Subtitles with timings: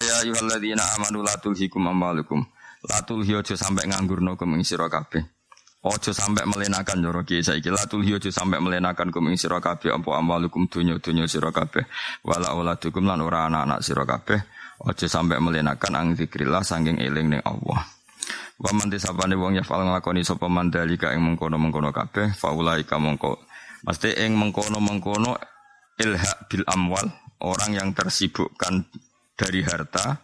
[0.00, 2.40] Ya ayyuhalladzina amanu la tulhikum amwalukum.
[2.88, 5.20] La tulhi aja sampe nganggurno kum ing sira kabeh.
[5.84, 9.92] Aja sampe melenakan yo ki saiki la tulhi aja sampe melenakan kum ing sira kabeh
[9.92, 11.84] apa amwalukum dunya-dunya sira kabeh.
[12.24, 14.40] Wala auladukum lan ora anak-anak sira kabeh.
[14.88, 17.84] Aja sampe melenakan ang zikrillah sanging eling ning Allah.
[18.56, 23.36] Wa man disapane wong ya fal nglakoni sapa mandalika ing mengkono-mengkono kabeh faulaika mongko.
[23.84, 25.36] Mesti ing mengkono-mengkono
[26.00, 27.04] ilha bil amwal,
[27.44, 28.88] orang yang tersibukkan
[29.40, 30.20] dari harta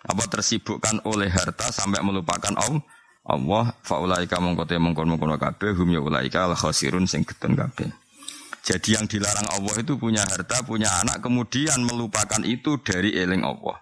[0.00, 2.82] apa tersibukkan oleh harta sampai melupakan Allah
[3.26, 5.34] Allah faulaika mongko te mongkon mongkon
[5.74, 7.90] hum ya ulaika al khasirun sing getun kabeh
[8.60, 13.80] jadi yang dilarang Allah itu punya harta, punya anak, kemudian melupakan itu dari eling Allah.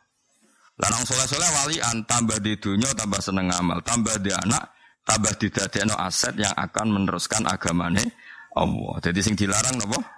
[0.78, 4.70] Lanang soleh-soleh walian, tambah di dunia, tambah seneng amal, tambah di anak,
[5.02, 5.50] tambah di
[5.98, 8.06] aset yang akan meneruskan agamane
[8.54, 8.94] Allah.
[9.02, 10.17] Jadi sing dilarang apa?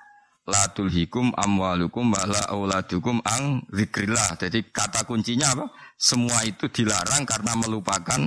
[0.50, 4.34] La tulhikum amwalukum wala auladukum ang zikrillah.
[4.34, 5.66] Jadi kata kuncinya apa?
[5.94, 8.20] Semua itu dilarang karena melupakan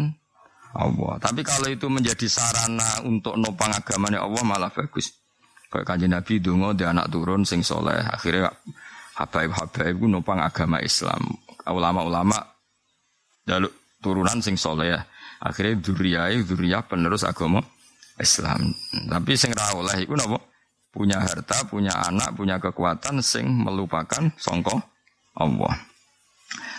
[0.73, 1.13] Allah.
[1.21, 5.11] Tapi kalau itu menjadi sarana untuk nopang agamanya Allah malah bagus.
[5.67, 7.97] Kayak kanjeng Nabi dungo dia anak turun sing soleh.
[7.97, 8.49] Akhirnya
[9.19, 11.21] habaib-habaib itu nopang agama Islam.
[11.67, 12.39] Ulama-ulama
[13.45, 14.95] jaluk turunan sing soleh.
[15.43, 17.59] Akhirnya duriyai, duriyah penerus agama
[18.15, 18.71] Islam.
[19.11, 20.52] Tapi sing ra iku napa?
[20.93, 24.77] Punya harta, punya anak, punya kekuatan sing melupakan songko
[25.41, 25.73] Allah.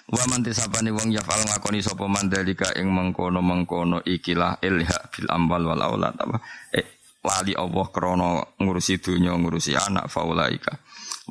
[0.07, 5.83] Wa man tisabani wong yafal ngakoni sapa mandalika ing mengkono-mengkono ikilah ilha bil ambal wal
[5.83, 6.39] aulad apa
[6.71, 10.79] eh lali Allah krana ngurusi dunya ngurusi anak faulaika.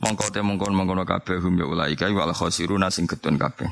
[0.04, 3.70] Mongko te mengkono-mengkono kabeh hum ya ulaika wal khosiruna sing getun kabeh.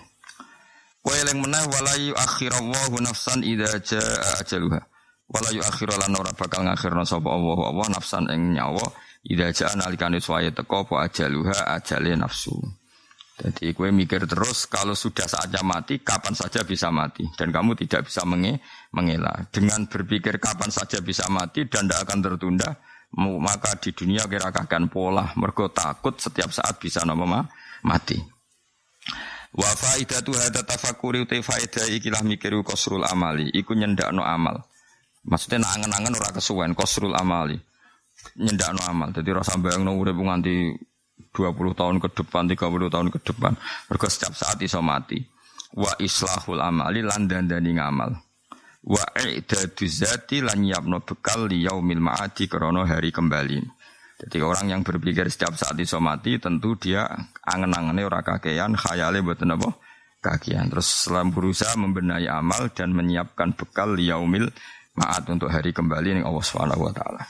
[1.02, 4.91] Wa eling meneh wala yuakhirallahu nafsan idza jaa ajaluha.
[5.32, 8.84] Wala yu akhira lan ora bakal ngakhirna sapa Allah Allah nafsan ing nyawa
[9.24, 12.52] ida jaa nalikane suwaye teko apa ajaluha ajale nafsu.
[13.42, 18.12] Jadi kue mikir terus kalau sudah saatnya mati kapan saja bisa mati dan kamu tidak
[18.12, 18.60] bisa menge
[18.94, 19.50] mengelak.
[19.50, 22.70] Dengan berpikir kapan saja bisa mati dan tidak akan tertunda
[23.18, 27.44] maka di dunia kira akan pola mergo takut setiap saat bisa nama
[27.88, 28.20] mati.
[29.52, 34.64] Wa faidatu hadza tafakkuri uta faidah ikilah mikir kosrul amali iku nyendakno amal.
[35.22, 37.58] Maksudnya nak angen-angen ora kesuwen kosrul amali.
[38.38, 39.10] Nyendakno amal.
[39.14, 40.74] Jadi rasa bayangno urip nganti
[41.32, 43.54] 20 tahun ke depan, 30 tahun ke depan.
[43.88, 45.22] Mergo setiap saat iso mati.
[45.78, 48.12] Wa islahul amali lan dandani ngamal.
[48.82, 53.62] Wa i'dadu zati lan yapno bekal li yaumil ma'adi krana hari kembali.
[54.22, 57.10] Jadi orang yang berpikir setiap saat iso mati tentu dia
[57.42, 59.70] angen-angene ora kakean, khayale mboten apa
[60.22, 60.70] kakean.
[60.70, 64.50] Terus selam berusaha membenahi amal dan menyiapkan bekal li yaumil
[64.96, 67.24] maat untuk hari kembali ning Allah Subhanahu wa taala.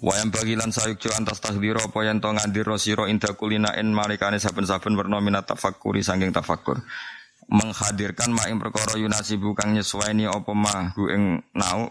[0.00, 4.40] Wa yang bagilan sayuk antas tahdiro apa yang to ngandiro sira inda kulina in malikane
[4.40, 6.80] saben-saben werna minat tafakkuri saking tafakkur.
[7.50, 11.90] Menghadirkan ma ing perkara yunasi bukan nyesuaini apa ma ing nau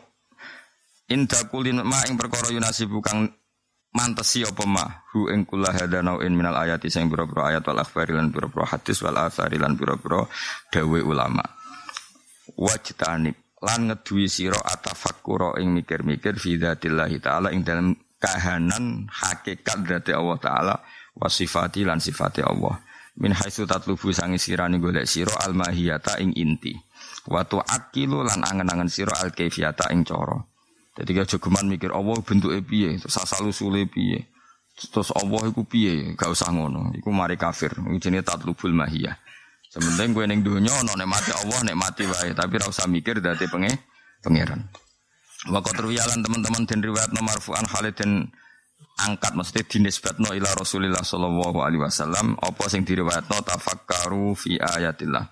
[1.11, 3.29] inda kulina ma ing perkara yunasi bukan
[3.93, 8.15] mantesi apa ma hu ing kula hadanau in minal ayati sing pira-pira ayat wal akhbari
[8.15, 10.25] lan pira-pira hadis wal athari lan pira-pira
[10.71, 11.43] dawe ulama.
[12.55, 20.11] Wajtanib lan ngeduwi sira atafakkura ing mikir-mikir fi dzatillahi taala ing dalam kahanan hakikat dzati
[20.15, 20.75] Allah taala
[21.15, 22.79] wa sifati lan sifati Allah.
[23.19, 26.71] Min haitsu tatlubu sangi sirani golek sira al mahiyata ing inti.
[27.27, 30.39] Wa tuakilu lan angen-angen sira al kaifiyata ing cara.
[30.95, 32.95] Jadi aja geman mikir Allah bentuke piye?
[32.95, 34.23] Terus asal usule piye?
[34.75, 36.15] Terus Allah iku piye?
[36.15, 36.95] Gak usah ngono.
[36.95, 37.75] Iku mari kafir.
[37.99, 39.15] Jenenge tatlubul mahiyah
[39.69, 43.69] Sementing gue neng dunia no mati Allah mati wae, tapi ora usah mikir dadi penge
[44.25, 44.65] pangeran.
[45.45, 48.27] Wa terwiyalan teman-teman dan riwayat nomor fu'an Khalid dan
[49.05, 52.33] angkat mesti dinisbatno ila Rasulillah sallallahu alaihi wasallam.
[52.41, 53.45] Apa sing diriwayatno?
[53.45, 55.29] Tafakkaru fi ayatillah.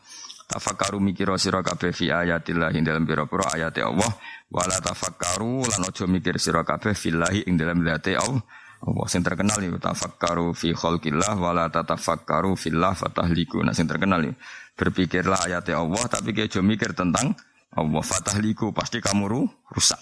[0.48, 4.13] Tafakkaru mikir sira kabeh fi ayatillah ing dalam pira-pira ayat Allah.
[4.54, 8.45] Wala tafakkaru lan aja mikir sira kabeh fillahi ing dalam zate Allah
[8.77, 13.65] Allah sing terkenal itu tafakkaru fi khalqillah wala tatafakkaru fillah fatahliku.
[13.65, 14.38] Nah sing terkenal itu
[14.77, 17.33] berpikirlah ayat Allah tapi kayak mikir tentang
[17.74, 19.41] Allah fatahliku pasti kamu ru,
[19.74, 19.97] rusak.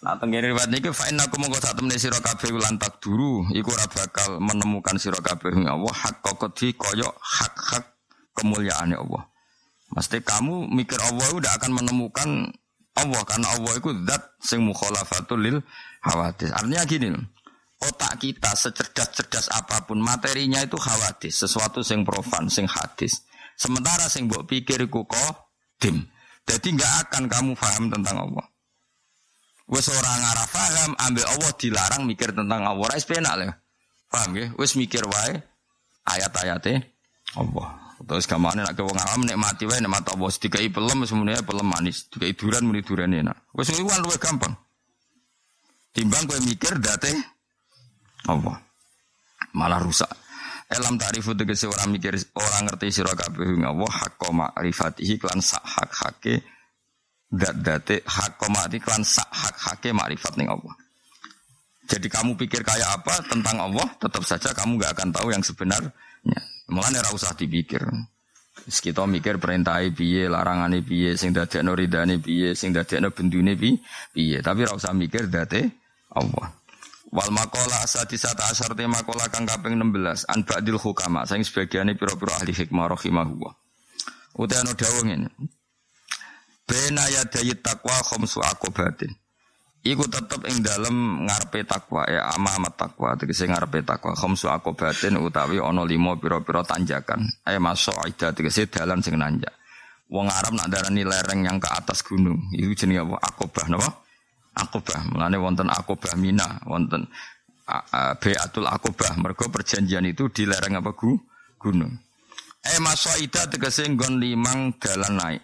[0.00, 3.84] Nah tenggene riwayat niki fa innakum mongko sak temene sira kabeh lan duru iku ora
[3.84, 7.84] bakal menemukan sira kabeh Allah hak kokoti kaya hak-hak
[8.32, 9.22] kemuliaannya Allah.
[9.92, 12.28] Mesti kamu mikir Allah udah akan menemukan
[12.98, 15.58] Allah karena Allah itu zat sing mukhalafatul lil
[16.02, 16.50] hawadis.
[16.50, 17.08] Artinya gini,
[17.80, 23.22] otak kita secerdas-cerdas apa pun materinya itu hawadis, sesuatu sing profan, sing hadis.
[23.54, 25.06] Sementara sing mbok pikir iku
[25.78, 26.08] dim.
[26.48, 28.46] Jadi nggak akan kamu paham tentang Allah.
[29.70, 32.90] Wes orang ngarah paham, ambil Allah dilarang mikir tentang Allah.
[32.90, 33.54] Rais penak lah.
[34.10, 34.50] Paham ya?
[34.58, 35.38] Wes mikir wae
[36.10, 36.90] ayat-ayatnya
[37.38, 37.89] Allah.
[38.00, 40.30] Terus gamane ke wong awam nikmati wae nikmat Allah.
[40.32, 42.08] Dikai pelem semuanya pelem manis.
[42.08, 43.36] Dikai duran muni duran enak.
[43.52, 44.56] Wes kuwi luwih gampang.
[45.92, 47.12] Timbang kowe mikir date
[48.30, 48.56] Allah.
[49.52, 50.08] Malah rusak.
[50.70, 55.90] Elam ta'rifu tegese orang mikir orang ngerti sira kabeh Allah hakka ma'rifatihi klan sak hak
[55.90, 56.46] hake
[57.26, 60.70] dat-date hak komati klan sak hak hake makrifat ning Allah.
[61.90, 65.90] Jadi kamu pikir kayak apa tentang Allah, tetap saja kamu nggak akan tahu yang sebenarnya.
[66.70, 67.82] Mulane ora usah dipikir.
[68.70, 74.38] Kita mikir perintah piye, larangane piye, sing dadekno ridane piye, sing dadekno bendune piye.
[74.38, 75.82] Tapi ora usah mikir date
[76.14, 76.60] Allah.
[77.10, 82.38] Wal makola asadisata asar tema makola kang kaping 16 an ba'dil hukama sing sebagiane pira-pira
[82.38, 83.52] ahli hikmah rahimahullah.
[84.38, 85.28] Utai ana dawuh ngene.
[86.70, 87.02] Bena
[87.58, 89.10] takwa khomsu akobatin.
[89.80, 95.56] Iku tetep ing dalem ngarepe takwa ya amamat takwa tegese ngarepe takwa khomsu akobatin utawi
[95.56, 97.24] ana lima pira-pira tanjakan.
[97.48, 99.56] Ay masuk ida tegese dalan sing nanjak.
[100.12, 102.52] Wong Arab nak darani lereng yang ke atas gunung.
[102.52, 103.16] Iku jenenge apa?
[103.24, 103.90] Akobah napa?
[104.58, 105.00] Akobah.
[105.16, 107.08] Mulane wonten Akobah Mina, wonten
[108.20, 109.16] Beatul Akobah.
[109.16, 111.16] Mergo perjanjian itu di lereng apa gu?
[111.56, 111.94] Gunung.
[112.60, 112.76] Eh
[113.24, 115.42] ida tegese nggon limang dalan naik.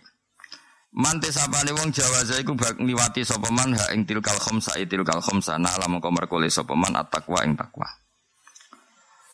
[0.96, 5.60] Mante sapane wong Jawa iku bak ngliwati sapa man ha ing tilkal khamsa tilkal khamsa
[5.60, 7.84] na alam mongko merkole sapa man at-taqwa ing takwa.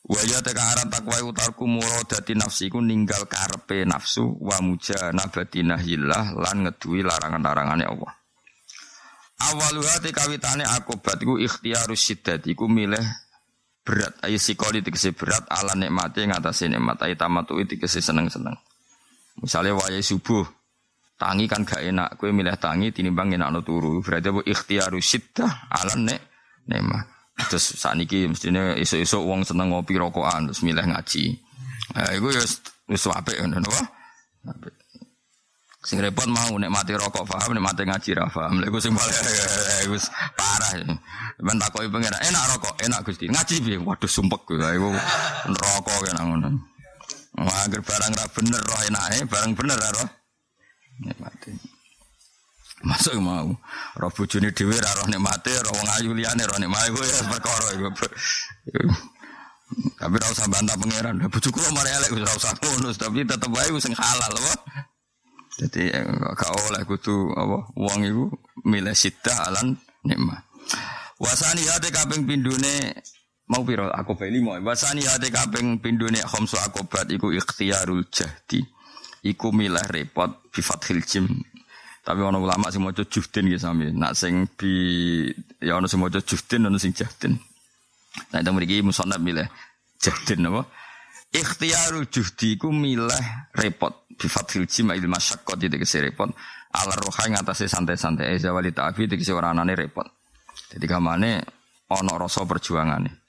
[0.02, 6.34] Wa ya teka aran takwa utarku muradati nafsi ku ninggal karepe nafsu wa mujanabati nahyillah
[6.34, 8.12] lan ngeduwi larangan-larangane Allah.
[9.46, 13.06] Awaluha te kawitane akobat iku ikhtiarus siddat iku milih
[13.86, 18.58] berat ayo sikoli tegese berat ala nikmati ngatasi nikmat ayo tamatu tegese seneng-seneng.
[19.38, 20.42] Misalnya wayai subuh
[21.22, 24.02] Tangi kan gak enak, kue milih tangi tinimbang enak no turu.
[24.02, 26.18] Berarti apa ikhtiaru syiddah alam nek
[26.66, 26.98] nema.
[27.46, 31.30] Terus saat ini mestinya isu-isu uang seneng ngopi rokokan terus milih ngaji.
[31.94, 32.42] Nah, itu ya
[32.90, 33.80] wis apik ngono apa?
[35.86, 38.58] Sing repot mau nek mati rokok paham, nek mati ngaji ra paham.
[38.58, 39.14] Lha iku sing paling
[39.94, 40.74] wis parah.
[41.38, 43.30] Ben takoki pengen enak rokok, enak Gusti.
[43.30, 43.78] Ngaji piye?
[43.78, 44.42] Waduh sumpek.
[44.50, 44.90] Iku
[45.46, 46.50] rokok kena ngono.
[47.38, 50.21] Wah, barang ra bener roh enake, barang bener ra roh
[51.02, 51.52] nikmati.
[52.82, 53.54] Masuk mau.
[53.94, 57.88] Roh dhewe ora roh nikmate, roh wong ayu roh nikmate iku ya perkara iku.
[59.98, 61.22] Tapi ora usah bantah pangeran.
[61.30, 64.54] Bojoku mari elek ora usah ngono, tapi tetep wae sing halal apa.
[65.62, 65.94] Jadi
[66.34, 68.24] gak oleh kudu apa wong iku
[68.66, 70.42] milih sita alan nikmat.
[71.22, 72.98] Wasani hati kaping pindune
[73.46, 74.58] mau piro aku beli mau.
[74.58, 78.64] Wasani hati kaping pindune khamsu akobat iku ikhtiarul jahdi
[79.22, 81.26] iku milah repot bi fathil jim.
[82.02, 83.94] Tapi ana ulama sing maca juhdin gitu sami.
[83.94, 85.30] Nak sing bi
[85.62, 87.38] ya ana sing maca juhdin ana sing jahdin.
[88.34, 89.46] Nah itu mriki musannaf milih
[90.02, 90.66] jahdin apa?
[91.32, 96.28] Ikhtiarul juhdi iku milah repot bi fathil jim il masyaqqat iki repot.
[96.72, 100.04] Ala roha ing atase santai-santai eza wali ta'abi iki ora anane repot.
[100.74, 101.38] Jadi kamane
[101.86, 103.21] ana rasa perjuangane.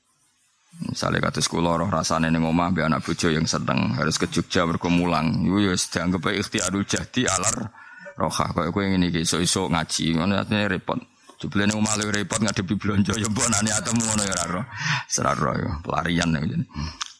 [0.74, 4.66] Misalnya kata sekolah roh rasanya neng omah be anak bojo yang sedang harus ke Jogja
[4.66, 5.46] berkemulang.
[5.46, 7.70] Itu ya dianggap ikhtiarul jadi alar
[8.18, 8.50] rohah.
[8.58, 10.98] Kayak gue ini iso iso ngaji, mana artinya repot.
[11.38, 14.62] Coba neng omah repot ngadepi belanja ya nani atau ngono ya raro.
[15.06, 16.66] Seraro ya pelarian ya jadi.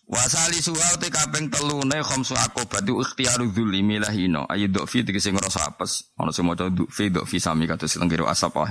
[0.04, 6.12] Wasali suha te kaping telune khamsu akobat ikhtiaru dzulli milahino ayu dofi tegese ngrasa apes
[6.20, 8.68] ana sing maca dofi dofi sami kados tengkiro asap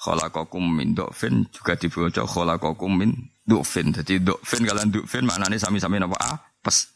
[0.00, 3.12] khalaqakum min dofin juga dibaca khalaqakum min
[3.44, 3.92] Dukfin.
[3.92, 6.88] Jadi dukfin kalian dukfin maknanya sami-sami napa apes.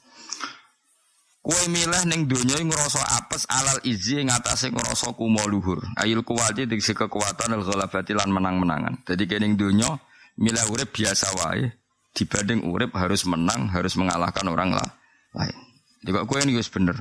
[1.44, 5.84] Kue milih neng dunia ngerasa apes alal izi ngatasi ngerasa kumo luhur.
[6.00, 9.04] Ayil kuwati diksi kekuatan al ghalabati lan menang-menangan.
[9.04, 9.92] Jadi kening dunia
[10.40, 11.68] milih urip biasa wae
[12.16, 14.88] dibanding urip harus menang, harus mengalahkan orang lah
[15.36, 15.56] lain.
[16.00, 16.96] Jadi kue ini wis bener.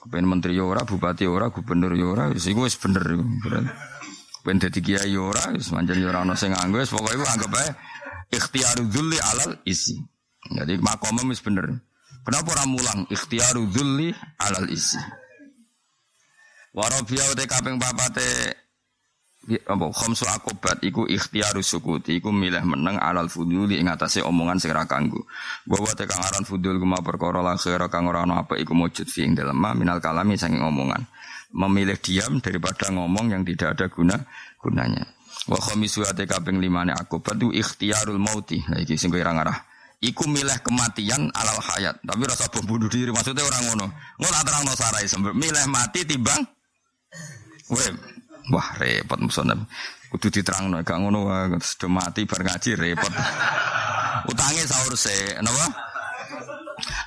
[0.00, 3.04] Kepen menteri ora, bupati ora, gubernur ora, wis iku wis bener.
[4.46, 7.70] Kepen dadi kiai ora, wis manjen ora ana sing nganggo, wis pokoke anggap ae
[8.30, 9.98] ikhtiaru dzulli alal isi.
[10.54, 11.66] Jadi makomnya mis bener.
[12.22, 15.02] Kenapa orang mulang ikhtiaru dzulli alal isi?
[16.78, 18.54] Warabia ute kaping papate
[19.66, 24.70] apa khamsu akobat iku ikhtiaru sukuti iku milih meneng alal fuduli ing atase omongan sing
[24.70, 25.26] ra kanggo
[25.66, 27.58] bahwa tekang aran fudul kuma perkara la
[27.90, 31.02] kang ora ana apa iku mujud fi ing dalem minal kalami saking omongan
[31.54, 34.16] memilih diam daripada ngomong yang tidak ada guna
[34.58, 35.04] gunanya.
[35.46, 38.58] Wa khamisu ate kaping limane akobat itu ikhtiarul mauti.
[38.66, 39.54] Nah iki sing kira ngarah.
[40.02, 42.02] Iku milih kematian alal hayat.
[42.02, 43.86] Tapi rasa bom bunuh diri maksudnya orang ngono.
[44.18, 46.42] Ngono terang no sarai milih mati timbang
[47.70, 47.96] urip
[48.50, 49.66] Wah repot musonab.
[50.06, 53.10] Kudu diterangno gak ngono wae sudah mati bar ngaji repot.
[54.30, 55.66] Utange sahur se, napa?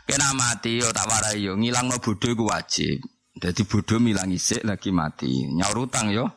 [0.03, 1.55] Kena mati yo tak warai yo.
[1.55, 3.00] Ngilangno bodho iku wajib.
[3.39, 5.48] Dadi bodho milang isik lagi mati.
[5.48, 6.27] Nyaur utang yo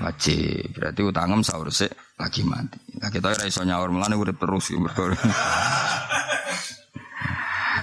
[0.00, 0.72] wajib.
[0.72, 2.80] Berarti utangem sahur se lagi mati.
[2.96, 4.72] Kita ora iso nyaur mulane urip terus.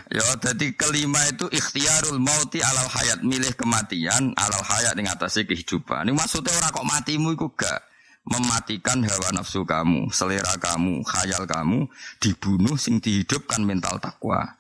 [0.10, 6.10] Ya, jadi kelima itu ikhtiarul mauti alal hayat, milih kematian alal hayat yang atasnya kehidupan.
[6.10, 7.86] Ini maksudnya orang kok matimu itu gak
[8.28, 11.88] mematikan hawa nafsu kamu, selera kamu, khayal kamu
[12.20, 14.58] dibunuh sing dihidupkan mental takwa.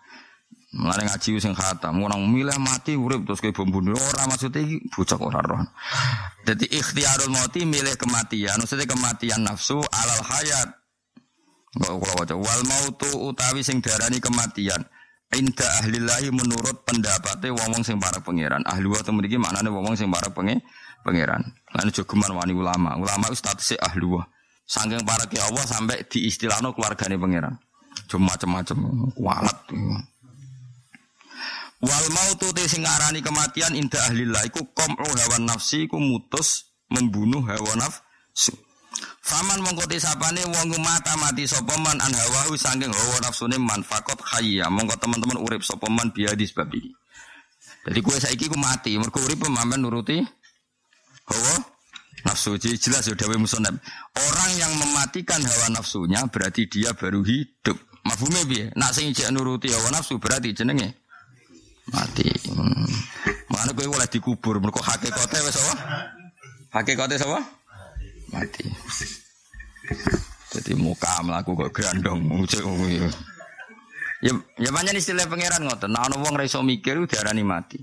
[0.78, 4.78] Mulane ngaji sing khatam, orang milih mati urip terus ke bom bunuh ora maksudnya iki
[4.94, 5.66] bocah ora roh.
[6.46, 10.70] Jadi ikhtiarul mauti milih kematian, maksudnya kematian nafsu alal hayat.
[11.82, 14.86] Kok kula waca wal mautu utawi sing darani kematian
[15.28, 18.64] Inda ahli lahi menurut pendapatnya wong-wong sing para pangeran.
[18.64, 20.64] Ahli wa temen iki maknane wong-wong sing para penge
[21.04, 21.44] pangeran.
[21.76, 22.96] Lan jogeman wani ulama.
[22.96, 24.24] Ulama itu statusnya ahli wa.
[24.64, 27.60] Saking para ke Allah sampai diistilahno keluargane pangeran.
[28.08, 28.78] Cuma macam-macam
[29.20, 29.58] kualat.
[31.78, 36.74] Wal mautu te sing arani kematian inda ahli lahi iku qam'u hawa nafsi iku mutus
[36.90, 38.50] membunuh hawa nafsu.
[39.22, 44.18] Faman mongko sapane wong mata mati sapa man an hawahu saking hawa nafsune man fakot
[44.34, 46.90] hayya mongko teman-teman urip sapa man biadi sebab iki.
[47.86, 50.18] Jadi kue saiki ku mati mergo urip pemamen nuruti
[51.30, 51.56] hawa
[52.26, 53.78] nafsu jelas ya dawe musonab.
[54.18, 57.78] Orang yang mematikan hawa nafsunya berarti dia baru hidup.
[58.02, 58.74] Mafhume piye?
[58.74, 61.06] Nak sing nuruti hawa nafsu berarti jenenge
[61.91, 62.27] mati.
[62.51, 62.88] Hmm.
[63.48, 65.74] Mana kowe oleh dikubur mergo hakikate wis apa?
[66.75, 67.39] Hakikate sapa?
[68.32, 68.65] Mati.
[70.51, 72.63] Jadi muka melaku kok grandong ngucek
[74.17, 75.94] Ya ya banyak istilah pangeran ngoten.
[75.94, 77.77] Nah ono wong ra iso mikir diarani mati.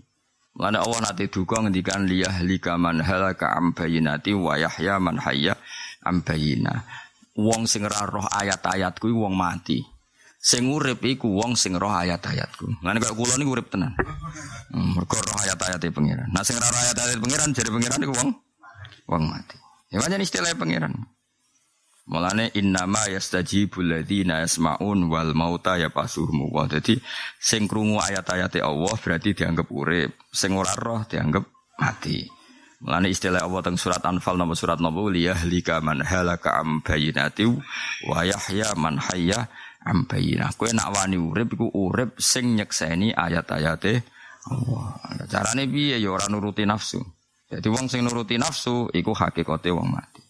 [0.55, 5.55] Mulane Allah nate duka ngendikan liyah lika man halaka am bayinati wa yahya man hayya
[6.03, 6.83] am bayina.
[7.39, 9.94] Wong sing ora roh ayat-ayatku iku wong mati.
[10.45, 12.85] Sing urip iku wong sing roh ayat-ayatku.
[12.85, 13.97] Ngene kok kula niku urip tenan.
[14.69, 16.29] Hmm, mergo roh ayat-ayate pangeran.
[16.37, 18.31] Nah sing roh ayat-ayat pangeran jare pangeran iku wong
[19.09, 19.57] wong mati.
[19.89, 20.93] Ya banyak istilah pangeran.
[22.05, 26.69] Mulane innama yastajibul ladzina yasmaun wal mauta ya pasuhum wa.
[26.69, 27.01] Dadi
[27.41, 31.49] sing krungu ayat-ayate Allah berarti dianggap urip, sing ora roh dianggap
[31.81, 32.29] mati.
[32.85, 37.49] Mulane istilah Allah teng surat Anfal nomor surat nomor liyahlika man halaka am bayinati
[38.05, 39.49] wa yahya man hayya
[39.85, 40.53] am bayinah.
[40.57, 44.05] Kowe nak wani urip iku urip sing nyekseni ayat-ayate
[44.51, 45.01] Allah.
[45.29, 47.01] Carane piye ya ora nuruti nafsu.
[47.49, 50.21] Jadi wong sing nuruti nafsu iku hakikate wong mati.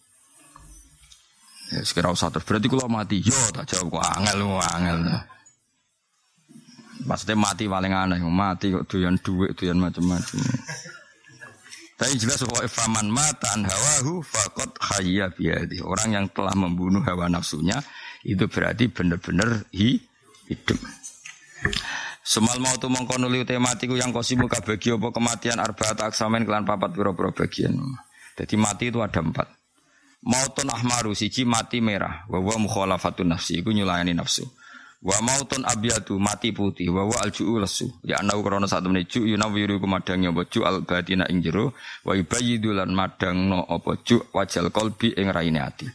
[1.73, 4.99] Ya sekira usah terus berarti kalau mati, yo tak jawab kok angel angel.
[7.05, 10.41] Maksudnya mati paling aneh, mati kok doyan duit, doyan macam-macam.
[11.95, 15.79] Tapi jelas bahwa faman mata an hawahu fakot hayya biadi.
[15.79, 17.79] Orang yang telah membunuh hawa nafsunya
[18.25, 20.01] itu berarti benar-benar hi,
[20.49, 20.81] hidup.
[22.25, 27.29] Semal mau tu mengkonuli tematiku yang kosimu kabagi apa kematian arbaat aksamen kelan papat piro-piro
[27.29, 27.77] bagian.
[28.33, 29.45] Jadi mati itu ada empat.
[30.25, 32.97] Mautun ahmaru siji mati merah, wa wa
[33.29, 34.41] nafsi iku nyulayani nafsu.
[35.05, 37.93] Wa mautun abyadu mati putih, wa wa alju'u lesu.
[38.01, 41.77] Ya anau krana sak temene ju yunawiru ku madang apa ju al batina ing jero,
[42.01, 45.85] wa yubayyidu lan madangno apa ju wajal qalbi ing raine ati.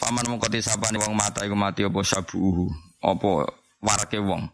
[0.00, 2.72] Faman mongko sapane wong mata iku mati apa sabuhu,
[3.04, 3.52] apa
[3.84, 4.48] warake wong.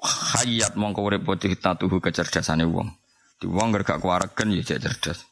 [0.00, 2.88] Hayat mongko urip putih tatuhu kecerdasane wong.
[3.36, 5.28] Di wong gak kuwaregen ya cerdas.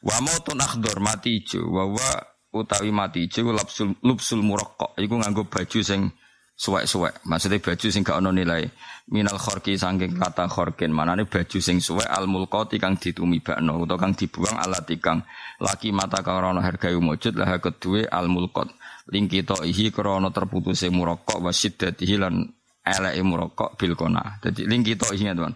[0.00, 2.08] Wa mautun akhdar mati ijo, wa wa
[2.56, 6.08] utawi mati ijo lupsul lupsul muraqqaq iku nganggo baju sing
[6.56, 7.20] suwek-suwek.
[7.28, 8.64] Maksudnya baju sing gak ono nilai.
[9.12, 10.88] Minal khorki saking kata khorkin.
[10.88, 15.20] Manane baju sing suwek al mulqati kang ditumibakno utawa kang dibuang alat kang
[15.60, 18.72] laki mata karana harga wujud lah kedue al mulqat.
[19.06, 22.42] Lingki ihi krana terputuse muraqqaq wa syiddatihi lan
[22.82, 24.42] eleke muraqqaq bil kona.
[24.42, 25.54] Dadi lingki ihi teman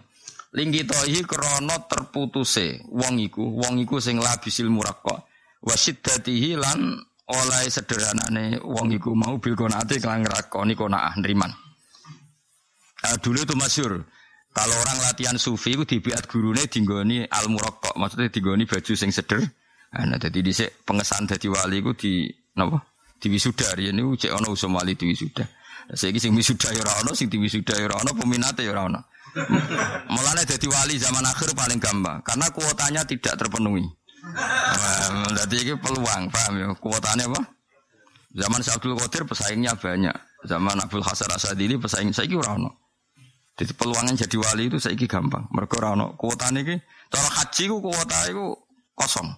[0.51, 4.67] Linggi tohi krono terputuse wong iku, wong iku sing labisil.
[5.61, 6.97] Wasiddatihi lan
[7.31, 11.53] oleh sederhanane wong iku mau bil konate kelang nglakoni konaah nriman.
[13.01, 14.01] Nah, dulu itu masyur.
[14.51, 19.39] Kalau orang latihan sufi itu dibiat gurune dinggoni al murakka, maksudnya dinggoni baju sing seder
[19.91, 22.27] Nah, jadi dhisik pengesahan dadi wali iku di?
[23.21, 25.45] Di wisuda riyen niku cek ana usum wali di wisuda.
[25.93, 28.89] Saiki sing wisuda ya ora ana, sing di wisuda ya ora ana, peminate ya ora
[28.89, 28.99] ana.
[30.13, 33.85] Mulane dadi wali zaman akhir paling gampang karena kuotanya tidak terpenuhi.
[35.37, 36.67] Jadi ini peluang, paham ya?
[36.77, 37.41] Kuotanya apa?
[38.31, 40.15] Zaman Syabdul Qadir pesaingnya banyak.
[40.49, 42.73] Zaman Abdul Hasan Asadili pesaing saya kira ono.
[43.53, 45.45] Jadi peluangnya jadi wali itu saya gampang.
[45.53, 46.75] Mereka ono kuotanya ini.
[47.11, 48.55] Cara haji ku kuota itu
[48.97, 49.29] kosong.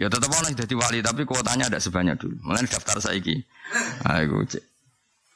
[0.00, 2.40] Ya tetap ono jadi wali tapi kuotanya ada sebanyak dulu.
[2.48, 3.36] Mulai daftar saya ini.
[4.00, 4.64] Nah, cek.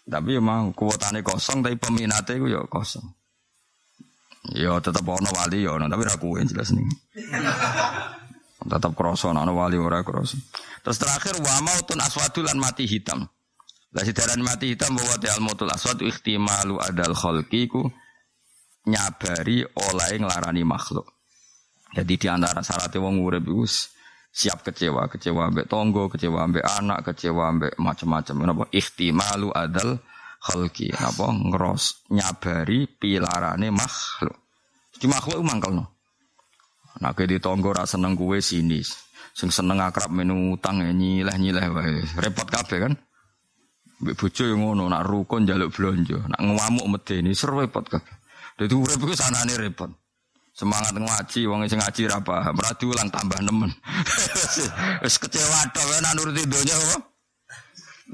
[0.09, 3.05] Tapi emang kuotanya kosong tapi peminatnya itu ya kosong.
[4.57, 6.89] Ya tetap ono wali ya ono tapi ragu yang jelas nih.
[8.65, 10.41] tetap kroso ono wali ora kroso.
[10.81, 13.21] Terus terakhir wa mautun aswadu lan mati hitam.
[13.93, 17.85] Lah sidaran mati hitam bahwa al mautul aswad ihtimalu adal khalqi ku
[18.89, 21.05] nyabari oleh nglarani makhluk.
[21.95, 23.63] Jadi di antara syaratnya wong urip iku
[24.35, 28.35] siap kecewa, kecewa ambek tonggo, kecewa ambek anak, kecewa ambek macam-macam.
[28.43, 30.03] Napa ihtimalu adal
[30.43, 30.91] khalqi.
[30.91, 34.35] Napa ngeros nyabari pilarane makhluk.
[34.99, 35.85] Di makhluk mangkelno.
[36.99, 39.07] Nah, di tonggo rasa seneng kue sinis.
[39.35, 42.03] Sing seneng akrab menu utang nyileh-nyileh wae.
[42.19, 42.95] Repot kabeh kan?
[44.03, 48.15] Mbek bojo yang ngono, nak rukun jaluk blonjo, nak ngamuk medeni repot kabeh.
[48.59, 49.91] Dadi urip iku sanane repot.
[50.55, 53.75] Semangat ngaji, wong sing ngaji ra paham, ra diulang tambah nemen.
[55.03, 56.97] Wis kecewa tok nak nuruti donya apa?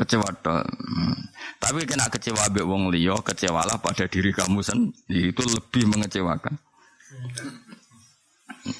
[0.00, 0.64] Kecewa tok.
[0.64, 1.20] Hmm.
[1.61, 5.37] Tapi kena kecewa mbek wong liya, kecewalah pada diri kamu sendiri.
[5.37, 6.56] Itu lebih mengecewakan.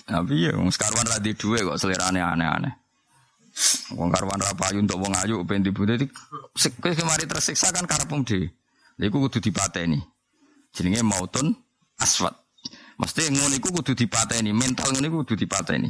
[0.09, 2.73] Tapi ya, sekarang ra di duwe kok selerane aneh-aneh.
[3.93, 6.09] Wong karwan ra payu untuk wong ayu ben dibunuh iki
[6.81, 8.49] kemari tersiksa kan karepmu dhewe.
[8.97, 10.00] Iku kudu dipateni.
[10.73, 11.52] Jenenge mautun
[12.00, 12.39] aswat.
[13.00, 15.88] Mesti ngono iku kudu dipateni, mental ngono iku kudu dipateni.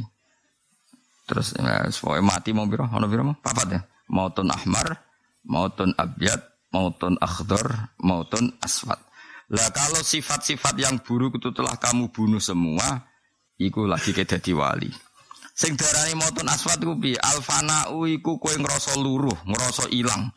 [1.27, 3.81] Terus ya, supaya mati mau biro, ono biro mau papat ya.
[4.11, 4.95] Mautun ahmar,
[5.43, 6.39] mautun abyad,
[6.71, 8.99] mautun akhdar, mautun aswat.
[9.51, 13.03] Lah kalau sifat-sifat yang buruk itu telah kamu bunuh semua,
[13.59, 14.91] iku lagi ke dadi wali.
[15.51, 17.19] Sing darani motun aswat ku piye?
[17.19, 20.31] Alfanau iku kowe ngrasa luruh, ngrasa ilang,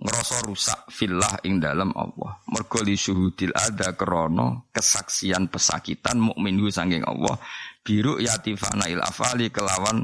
[0.00, 2.40] ngrasa rusak fillah ing dalam Allah.
[2.48, 7.36] Mergo syuhudil ada krana kesaksian pesakitan mukmin sanging Allah.
[7.84, 10.00] Biru yati fanail afali kelawan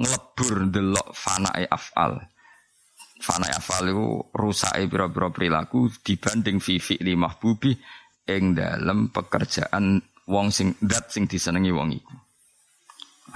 [0.00, 2.24] nglebur delok fanae afal.
[3.20, 7.76] Fanae afal iku rusake pira-pira perilaku dibanding fifi limah bubi
[8.24, 12.16] ing dalam pekerjaan wong sing dat sing disenengi wong iku.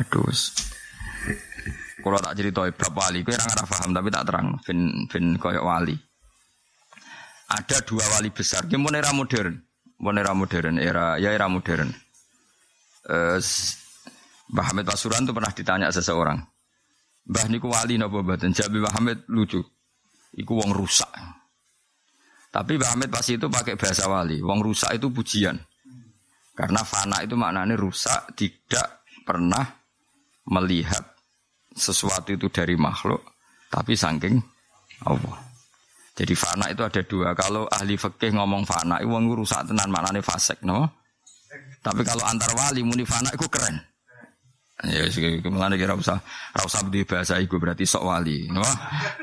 [0.00, 0.32] Aduh.
[2.08, 4.48] Kalau tak cerita bab wali, kau orang paham tapi tak terang.
[4.64, 4.80] Fin
[5.12, 5.92] fin koyok wali.
[7.52, 8.64] Ada dua wali besar.
[8.64, 9.52] Gimana era modern?
[10.00, 10.80] Gimana era modern?
[10.80, 11.92] Era ya era modern.
[13.04, 13.36] Uh,
[14.48, 16.40] Mbah Hamid Pasuruan itu pernah ditanya seseorang.
[17.28, 18.56] Mbah niku wali napa mboten?
[18.56, 19.60] Jabi Mbah Hamid lucu.
[20.32, 21.12] Iku wong rusak.
[22.48, 24.40] Tapi Mbah Hamid pasti itu pakai bahasa wali.
[24.40, 25.60] Wong rusak itu pujian.
[26.56, 29.62] Karena fana itu maknanya rusak, tidak pernah
[30.48, 31.17] melihat
[31.74, 33.20] sesuatu itu dari makhluk,
[33.68, 34.40] tapi saking
[35.04, 35.38] Allah.
[36.18, 37.30] Jadi fana itu ada dua.
[37.38, 40.90] Kalau ahli fikih ngomong fana, itu rusak tenan maknanya fasek, no?
[41.78, 43.78] Tapi kalau antar wali muni fana itu keren.
[44.78, 46.22] Ya, ke mana kira usah,
[46.54, 48.62] usah di bahasa itu berarti sok wali, no?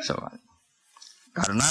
[0.03, 0.19] Sok.
[1.35, 1.67] Karena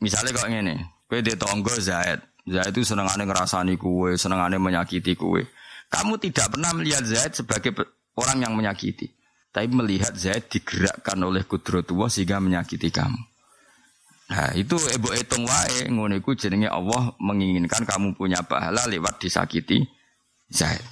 [0.00, 0.76] misalnya kok ini,
[1.08, 5.44] kue di tonggo Zaid, Zaid itu seneng aneh ngerasani kue, seneng aneh menyakiti kue.
[5.88, 7.72] Kamu tidak pernah melihat Zaid sebagai
[8.16, 9.12] orang yang menyakiti.
[9.56, 13.16] Tapi melihat Zaid digerakkan oleh kudrotullah sehingga menyakiti kamu.
[14.36, 19.80] Nah itu ibu hitung wae ngono iku jenenge Allah menginginkan kamu punya pahala lewat disakiti
[20.52, 20.84] Zaid.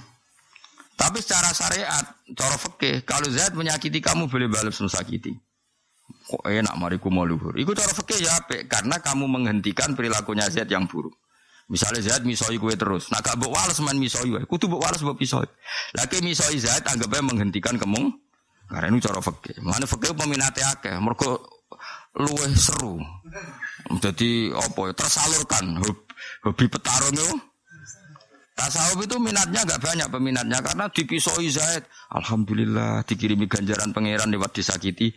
[0.96, 5.36] Tapi secara syariat, cara fikih, kalau Zaid menyakiti kamu boleh balas mensakiti.
[6.32, 7.60] Kok enak mariku mau luhur.
[7.60, 11.12] Iku cara fikih ya apik karena kamu menghentikan perilakunya Zaid yang buruk.
[11.68, 15.04] Misalnya Zaid misoi kue terus, nah gak bawa walas man misoi kue, kudu bawa walas
[15.04, 15.48] bawa pisoi.
[15.92, 18.23] Lagi misoi Zaid anggapnya menghentikan kemung
[18.68, 19.56] karena ini cara fakir.
[19.60, 21.36] Mana fakir peminatnya akeh, mereka
[22.16, 23.02] luweh seru.
[24.00, 25.64] Jadi apa ya tersalurkan
[26.44, 27.36] hobi petarung itu.
[28.54, 31.82] Tasawuf itu minatnya agak banyak peminatnya karena dipisoi Zaid.
[32.14, 35.10] Alhamdulillah dikirimi ganjaran pangeran lewat disakiti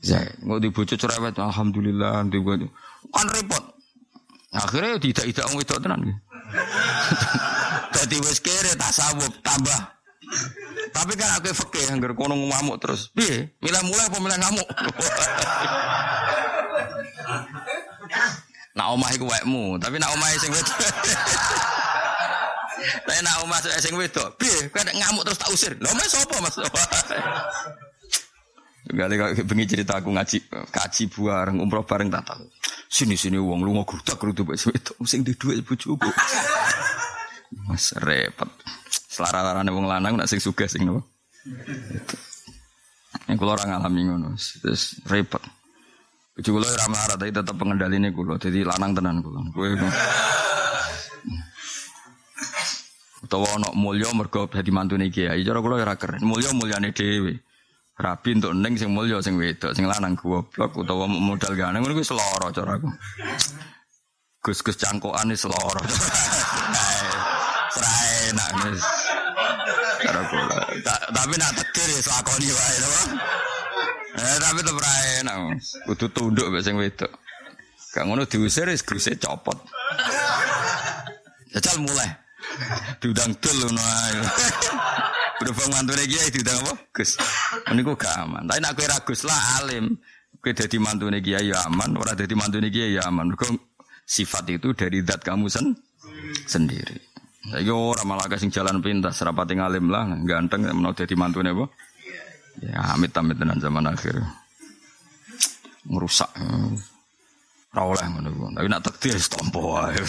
[0.00, 0.40] Zaid.
[0.40, 1.36] Nggak dibujuk cerewet.
[1.36, 2.72] Alhamdulillah dibujuk.
[3.12, 3.60] Kan repot.
[4.56, 6.00] Akhirnya tidak tidak orang itu tenan.
[7.92, 9.80] Jadi wes kere tasawuf tambah
[10.92, 13.10] tapi kan aku fakih yang kono ngamuk terus.
[13.12, 13.54] Piye?
[13.60, 14.68] Milih mulai apa milih ngamuk?
[18.78, 20.78] nak omah iku wekmu, tapi nak omah sing wedok.
[22.78, 24.70] Lah nek masuk sing wedok, piye?
[24.70, 25.72] Nek ngamuk terus tak usir.
[25.74, 26.54] Lho Mas sapa Mas?
[28.88, 30.38] Kali kok bengi cerita aku ngaji
[30.72, 32.48] kaji bareng umroh bareng tak tahu.
[32.88, 36.08] Sini sini uang lu ngogrudak gerudak wis wedok sing di dhuwit bojoku.
[37.68, 38.48] Mas repot.
[39.18, 41.02] Selara-larane wong lanang nak sing sugih sing nopo.
[43.26, 44.38] Yang kula ora ngalami ngono.
[44.38, 45.42] Terus repot.
[46.38, 48.38] Bojo kula ora marah tapi tetep pengendaline kula.
[48.38, 49.42] Dadi lanang tenan kula.
[49.50, 49.68] Kowe
[53.18, 55.42] utawa ana mulya mergo dadi mantune kiai.
[55.42, 56.22] Cara kula ora keren.
[56.22, 57.34] Mulya mulyane dhewe.
[57.98, 62.06] Rabi untuk neng sing mulya sing wedok, sing lanang goblok utawa modal gane ngono kuwi
[62.06, 62.86] seloro cara aku.
[64.38, 65.82] Gus-gus cangkokane seloro.
[67.74, 68.50] Serai enak
[71.12, 72.90] Tapi nak tekir ya lakoni wae to.
[74.18, 75.36] Eh tapi tetep ra enak.
[75.86, 77.12] Kudu tunduk mek sing wedok.
[77.92, 79.56] Gak ngono diusir wis guse copot.
[81.52, 82.10] Jajal mulai.
[83.00, 84.18] Diundang dul ngono ae.
[85.38, 86.74] Berhubung mantune kiai diundang apa?
[86.90, 87.14] Gus.
[87.70, 88.42] Meniku gak aman.
[88.48, 89.94] Tapi nak kowe ra Gus lah alim.
[90.42, 93.32] Kowe dadi mantune kiai ya aman, ora dadi mantune kiai ya aman.
[93.32, 93.46] Mergo
[94.02, 95.76] sifat itu dari zat kamu sen
[96.48, 97.07] sendiri.
[97.48, 101.64] Saiki ora malah sing jalan pintas, rapati ngalim lah, ganteng menawa dadi mantune apa?
[102.60, 104.20] Ya amit-amit tenan zaman akhir.
[105.88, 106.28] Ngerusak.
[107.72, 110.02] Ora oleh ngono Tapi nak takdir stompo wae.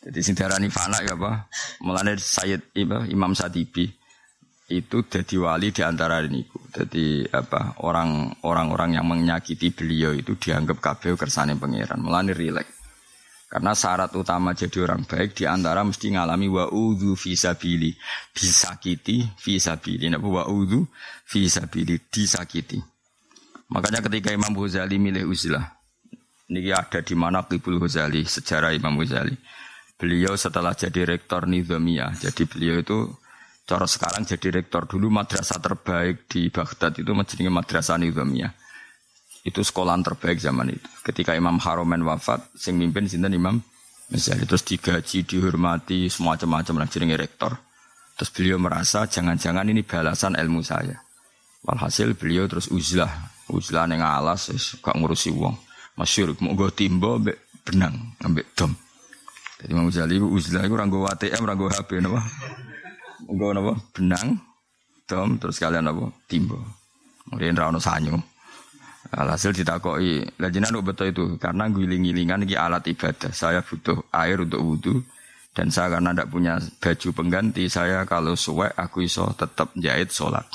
[0.00, 1.46] Jadi sing diarani fana ya apa?
[1.84, 2.72] Mulane Sayyid
[3.12, 3.84] Imam Sadibi
[4.70, 6.40] itu jadi wali di antara ini.
[6.72, 12.00] Jadi apa orang orang-orang yang menyakiti beliau itu dianggap kabeh kersane pangeran.
[12.00, 12.79] Mulane rileks.
[13.50, 17.90] Karena syarat utama jadi orang baik di antara mesti ngalami wa udhu fisabili
[18.30, 20.06] disakiti fisabili.
[20.06, 20.86] Napa wa udhu
[21.26, 22.78] fisabili disakiti.
[23.74, 25.66] Makanya ketika Imam Ghazali milih uzlah,
[26.46, 29.34] ini ada di mana Qibul Ghazali, sejarah Imam Ghazali.
[29.98, 32.98] Beliau setelah jadi rektor Nizamiyah, jadi beliau itu
[33.66, 38.50] cara sekarang jadi rektor dulu madrasah terbaik di Baghdad itu menjadi madrasah Nizamiyah.
[39.40, 40.88] Itu sekolah terbaik zaman itu.
[41.00, 43.60] Ketika Imam Haromen wafat, sing mimpin sinten Imam
[44.10, 47.54] Ghazali terus digaji, dihormati, semacam-macam lah jadi rektor.
[48.18, 50.98] Terus beliau merasa jangan-jangan ini balasan ilmu saya.
[51.62, 53.08] Walhasil beliau terus uzlah,
[53.54, 54.50] uzlah neng alas,
[54.82, 55.54] gak ngurusi uang.
[55.94, 57.22] Masyur, mau gue timbo,
[57.62, 58.74] benang, ambek dom.
[59.62, 62.20] Jadi Imam Ghazali uzlah itu ranggo ATM, ranggo HP napa?
[63.30, 63.72] Nggo napa?
[63.94, 64.42] Benang,
[65.06, 66.10] dom terus kalian napa?
[66.26, 66.58] Timbo.
[67.30, 68.18] Kemudian ra ono sanyo.
[69.10, 73.34] Alhasil ditakoi, lajinan betul itu karena giling-gilingan ini alat ibadah.
[73.34, 75.02] Saya butuh air untuk wudhu
[75.50, 80.46] dan saya karena tidak punya baju pengganti, saya kalau suwe aku iso tetap jahit sholat.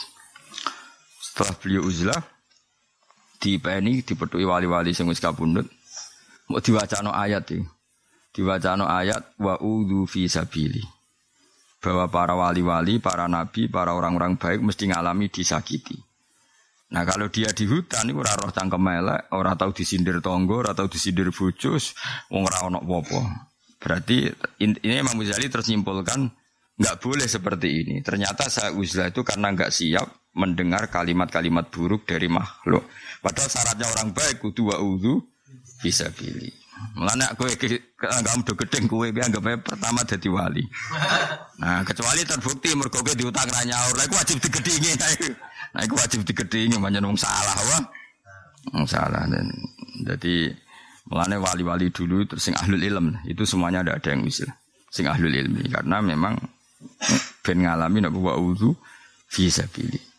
[1.20, 2.22] Setelah beliau uzlah,
[3.44, 5.68] di PNI dipetui wali-wali sing wis kabundut,
[6.48, 7.76] mau diwacano ayat iki
[8.36, 10.84] diwacano ayat wa udhu fi sabili.
[11.80, 15.96] Bahwa para wali-wali, para nabi, para orang-orang baik mesti ngalami disakiti.
[16.86, 20.86] Nah kalau dia di hutan itu roh cangkem elek, ora tahu disindir tonggo, ora tahu
[20.86, 21.98] disindir bujus,
[22.30, 23.22] wong ora ono apa
[23.82, 24.30] Berarti
[24.62, 26.30] ini Imam Ghazali terus nyimpulkan
[26.76, 27.96] nggak boleh seperti ini.
[28.02, 32.86] Ternyata saya uzlah itu karena nggak siap mendengar kalimat-kalimat buruk dari makhluk.
[33.22, 34.78] Padahal syaratnya orang baik kudu wa
[35.82, 36.65] bisa pilih.
[36.96, 40.64] Mulane kowe anggap do gedeng kowe ki anggap pertama dadi wali.
[41.60, 44.96] Nah, kecuali terbukti mergo kowe diutang ra nyaur, lha wajib digedingi.
[45.76, 47.80] Nah, iku wajib digedingi pancen wong salah wae.
[48.76, 49.52] Wong salah dan
[50.04, 50.52] jadi
[51.12, 54.48] mulane wali-wali dulu terus sing ahlul ilm itu semuanya ada ada yang misil.
[54.90, 56.40] Sing ahlul ilmi karena memang
[57.44, 58.72] ben ngalami nek wa uzu
[59.28, 60.15] fi sabilillah.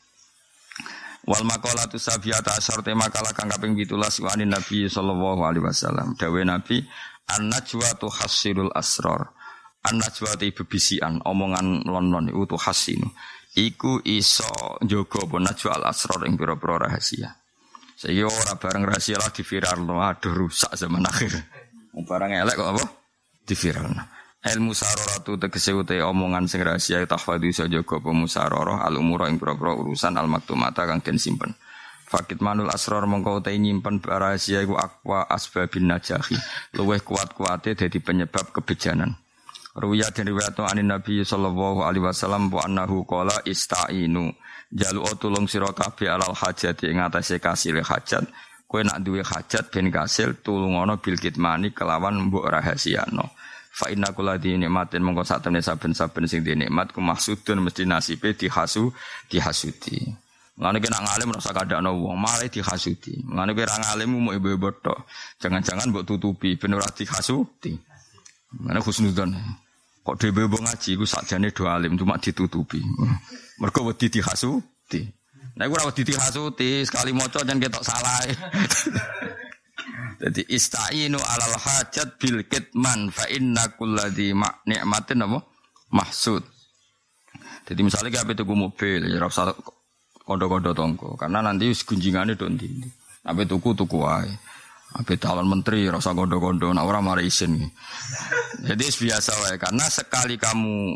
[1.26, 6.14] Wal maqalatu sabiyata asar tema kala kang kaping 17 wa Nabi sallallahu alaihi wasallam.
[6.14, 6.86] Dawe Nabi
[7.26, 9.34] an-najwa tuhassirul asrar.
[9.82, 13.10] An-najwa te bebisian omongan lon-lon iku tuhassinu.
[13.58, 17.34] Iku iso njogo apa najwa al asrar ing pira-pira rahasia.
[17.98, 21.32] Saya ora bareng rahasia lah di viral aduh rusak zaman akhir.
[22.06, 22.84] Barang elek kok apa?
[23.42, 23.88] Di viral.
[24.46, 29.42] Ilmu saroratu tegese ute omongan sing rahasia tahfadhu iso jaga apa musararah al umur ing
[29.42, 31.58] pira urusan al maktumata kang den simpen.
[32.06, 36.38] Fakit manul asror mongko utai nyimpen rahasia iku akwa asbabin najahi.
[36.78, 39.18] Luweh kuat-kuate dadi penyebab kebejanan.
[39.76, 44.30] Ruya dan riwayat anin Nabi sallallahu alaihi wasallam wa annahu qala istainu.
[44.70, 48.24] Jalu tulung sira kabeh alal hajat ing atase kasil hajat.
[48.70, 53.34] Kowe nak duwe hajat ben kasil tulungono bil kitmani kelawan mbok rahasiano
[53.76, 57.84] Fa inna kula di nikmatin mongko sak temne saben-saben sing di nikmat ku maksudun mesti
[57.84, 58.88] nasibe dihasu
[59.28, 60.00] dihasuti.
[60.56, 63.20] Mulane kena ngalim rasa kadakno wong malah dihasuti.
[63.28, 65.04] Mulane kowe ra ngalim mau ibu-ibu tok.
[65.44, 67.76] Jangan-jangan mbok tutupi ben ora dihasuti.
[68.64, 69.36] Mulane husnudzon.
[70.00, 72.80] Kok dhewe mbok ngaji iku sakjane do alim cuma ditutupi.
[73.60, 75.04] Mergo wedi dihasuti.
[75.56, 78.20] Nah, gue rawat dihasuti sekali moco jangan ketok salah.
[80.16, 84.34] Jadi istainu alal hajat bil kitman fa inna kulladhi
[84.66, 85.38] nikmatin apa?
[85.94, 86.42] Mahsud.
[87.66, 89.50] Jadi misalnya kayak tuku mobil, ya rasa
[90.22, 92.66] kodo-kodo tongko, karena nanti gunjingannya don di.
[93.26, 94.30] Apa tuku tuku wae.
[94.94, 97.58] Apa calon menteri rasa kodo-kodo, nah orang marah isin.
[98.62, 100.94] Jadi biasa wae, karena sekali kamu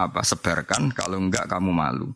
[0.00, 2.08] apa sebarkan, kalau enggak kamu malu.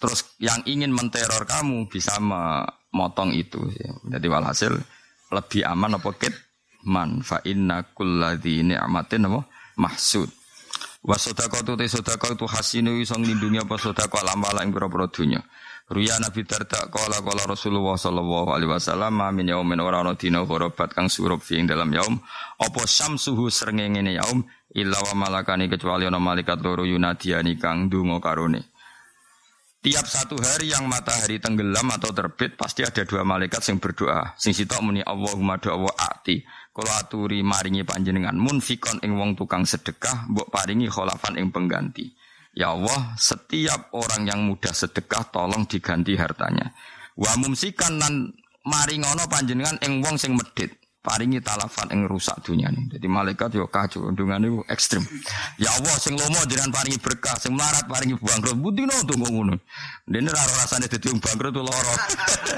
[0.00, 3.60] Terus yang ingin menteror kamu bisa memotong itu.
[4.08, 4.72] Jadi walhasil
[5.30, 6.34] lebih aman apa kit?
[6.86, 9.40] Man fa inna kulladzi ni'matin apa?
[9.78, 10.28] Mahsud.
[11.00, 15.40] Wa sadaqatu sedekah itu hasinu iso nglindungi apa sedekah lamala ing pira-pira dunya
[15.90, 20.46] Ruya Nabi Darda kala kala Rasulullah sallallahu alaihi wasallam min yaumin ora ana dina
[20.86, 22.14] kang surup fi dalam yaum.
[22.62, 24.46] Apa syamsuhu srengenge yaum?
[24.70, 28.70] Illa wa malakani kecuali ana malaikat loro yunadiani kang ndonga karone
[29.80, 34.36] Tiap satu hari yang matahari tenggelam atau terbit pasti ada dua malaikat yang berdoa.
[34.36, 36.44] Sing sitok muni Allahumma doa ati.
[36.68, 42.12] Kalau aturi maringi panjenengan munfikon ing wong tukang sedekah, mbok paringi kholafan ing pengganti.
[42.52, 46.76] Ya Allah, setiap orang yang mudah sedekah tolong diganti hartanya.
[47.16, 48.36] Wa mumsikan nan
[48.68, 52.96] maringono panjenengan ing wong sing medit paringi talafan ing rusak dunia nih.
[52.96, 55.00] Jadi malaikat yo kacau, undungan itu ekstrim.
[55.56, 58.56] Ya Allah, sing lomo jangan paringi berkah, sing melarat paringi bangkrut.
[58.60, 59.56] Budi no tuh ngono.
[60.04, 61.94] Dene raro rasane dadi wong bangkrut tuh loro.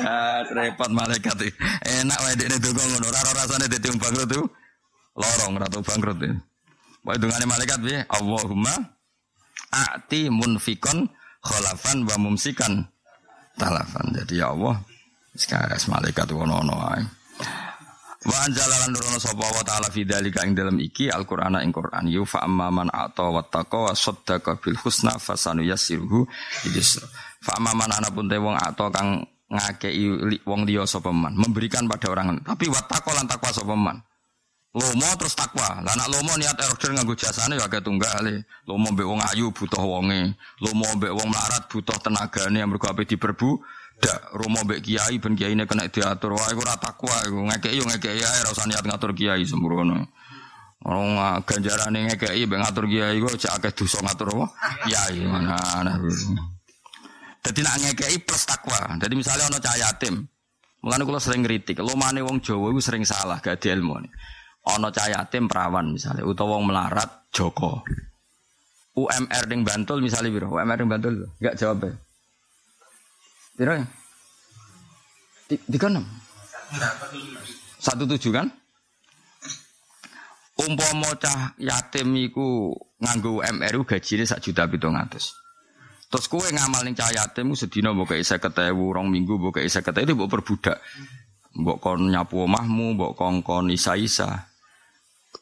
[0.02, 1.54] Ah, repot malaikat.
[1.86, 4.44] Enak wae dene tuh ngono, raro rasane dadi wong bangkrut tuh
[5.14, 6.18] loro ora tau bangkrut.
[7.02, 7.98] Wae dungane malaikat piye?
[8.10, 8.74] Allahumma
[9.70, 11.06] ati munfikon
[11.42, 12.82] kholafan wa mumsikan
[13.54, 14.10] talafan.
[14.14, 14.82] Jadi ya Allah,
[15.38, 17.21] sekarang malaikat wono-wono ae.
[18.22, 22.22] Wa anjalalan nurono sapa wa ta'ala fi dzalika ing dalem iki Al-Qur'ana ing Qur'an yu
[22.22, 26.22] fa amma man ata wa taqa wa saddaqa bil husna fasanu yassiruhu
[26.70, 27.02] yusra.
[27.42, 30.06] Fa amma man ana pun wong ata kang ngakei
[30.46, 33.98] wong liya sapa man, memberikan pada orang tapi wa taqa lan takwa sapa man.
[34.72, 35.84] Lomo terus takwa.
[35.84, 38.48] Lah nek lomo niat order nganggo jasane ya akeh tunggale.
[38.64, 40.32] Lomo mbek wong ayu butuh wonge.
[40.64, 43.60] Lomo mbek wong melarat butuh tenagane mergo ape diperbu
[44.00, 48.22] dak romo mbek kiai ben ini kena diatur wae ora takwa iku ngekeki yo ngekeki
[48.22, 50.08] ae ora usah niat ngatur kiai sembrono
[50.82, 51.14] Orang
[51.46, 54.46] ganjarane ngekeki mbek ngatur kiai kok cek akeh dosa ngatur apa
[54.88, 55.92] kiai mana ana
[57.42, 58.78] Dadi nak ngekeki plus takwa.
[59.02, 60.22] Jadi misalnya ono cah yatim.
[60.82, 63.98] Mulane kula sering ngritik, lomane wong Jawa iku sering salah gak di ilmu.
[64.78, 67.82] Ono cah yatim perawan misalnya utawa wong melarat Joko.
[68.94, 71.92] UMR ning Bantul misalnya biro, UMR ning Bantul enggak jawab ya.
[73.62, 73.86] Piro ya?
[75.70, 76.02] Tiga enam.
[77.78, 78.50] Satu tujuh kan?
[80.58, 85.38] Umpama cah yatim iku nganggo MRU gajine sak juta pitung atus.
[86.10, 90.10] Terus kue ngamal ning cah yatim sedina mbok kei 50.000, rong minggu mbok kei 50.000
[90.10, 90.82] itu mbok perbudak.
[91.54, 94.50] Mbok kon nyapu omahmu, mbok kongkon isa-isa.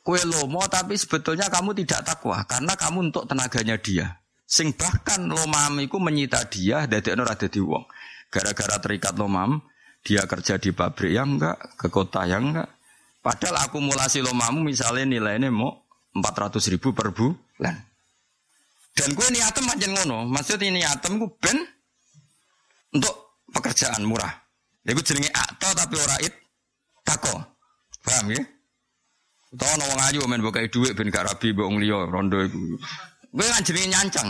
[0.04, 4.20] Kue lomo tapi sebetulnya kamu tidak takwa karena kamu untuk tenaganya dia.
[4.44, 7.88] Sing bahkan lomam iku menyita dia dadekno ora dadi wong.
[8.30, 9.58] Gara-gara terikat lomam,
[10.06, 12.70] dia kerja di pabrik yang enggak, ke kota yang enggak.
[13.20, 15.84] Padahal akumulasi lomamu misalnya nilainya mau
[16.16, 17.76] 400 ribu per bulan.
[18.96, 20.26] Dan gue niatem aja ngono.
[20.26, 21.58] Maksudnya niatem gue ben
[22.96, 24.32] untuk pekerjaan murah.
[24.82, 26.34] Jadi gue jenenge akto tapi ora it
[27.04, 27.34] tako.
[28.00, 28.42] Paham ya?
[29.50, 32.58] Tahu nawang ayu men bukai duit ben gak rabi mbok liya rondo iku.
[33.30, 34.28] Gue kan nyancang.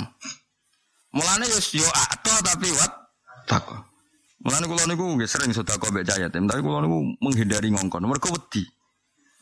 [1.15, 2.93] Mulane yo yo akto tapi wat
[3.47, 3.90] tako.
[4.41, 8.09] Mulane kula niku nggih sering sedekah mbek cah yatim, tapi kula niku menghindari ngongkon.
[8.09, 8.65] Mergo wedi.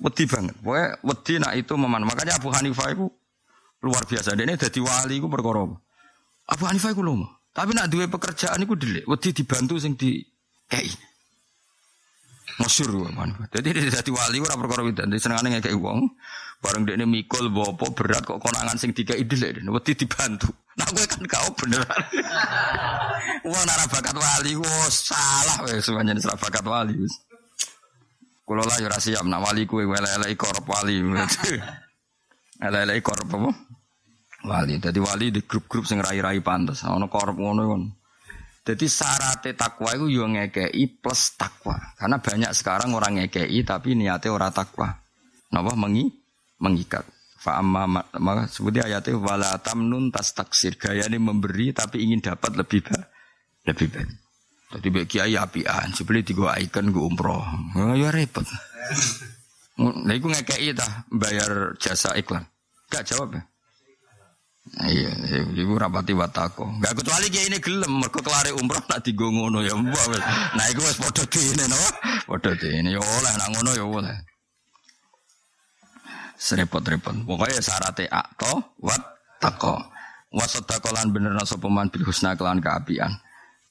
[0.03, 0.59] Wedi banget.
[0.59, 2.03] Pokoke wedi nak itu meman.
[2.03, 3.07] Makanya Abu Hanifah itu
[3.83, 4.35] luar biasa.
[4.35, 5.71] Dia dadi wali iku perkara
[6.51, 7.27] Abu Hanifah iku lomo.
[7.55, 10.23] Tapi nak duwe pekerjaan iku delik, wedi dibantu sing di
[10.67, 10.91] kei.
[12.59, 13.47] Masyur Abu Hanifah.
[13.55, 14.83] Dia dadi wali ora perkara.
[14.83, 16.11] Dadi senengane ngekei wong.
[16.59, 19.62] Bareng dekne mikul bopo berat kok konangan sing dikei delik.
[19.62, 20.51] Wedi dibantu.
[20.75, 22.03] Nah gue kan kau beneran.
[23.47, 26.99] Wong nara bakat wali, wah salah wes semuanya ini bakat wali.
[28.42, 30.99] Kulo lah yo siap nak wali kue lele korup wali.
[32.59, 33.51] Lele korup apa?
[34.51, 34.83] Wali.
[34.83, 36.83] Jadi wali di grup-grup sing rai-rai pantas.
[36.90, 37.83] Ono korup ngono kon.
[38.66, 41.79] Jadi syarat takwa itu yo ngekei plus takwa.
[41.94, 44.90] Karena banyak sekarang orang ngekei tapi niatnya orang takwa.
[45.55, 46.11] Napa mengi
[46.59, 47.07] mengikat.
[47.38, 47.87] Fa amma
[48.18, 50.75] maka sebutnya ayatnya wala tamnun tas taksir.
[50.75, 53.07] Gaya ini memberi tapi ingin dapat lebih baik.
[53.71, 54.11] Lebih baik.
[54.68, 57.40] Tadi bagi kiai apian, sebeli tiga ikon gue umroh.
[57.73, 58.44] Oh, ya repot.
[59.81, 62.44] Nah, itu ngekei dah bayar jasa iklan.
[62.92, 63.42] Gak jawab ya.
[64.85, 65.09] Iya,
[65.57, 66.68] iku rapati watako.
[66.68, 70.21] Enggak kecuali kiai ini gelem mergo kelare umroh nak digo ngono ya wis.
[70.53, 71.81] Nah iku wis padha dene no.
[72.29, 74.16] Padha dene ya oleh nak ngono ya oleh.
[76.38, 77.27] Serepot-repot.
[77.27, 79.03] Pokoknya syaratnya akto wat
[79.42, 79.74] tako.
[80.31, 83.11] Wasodako lan bener sapa man bil husna kelan keapian.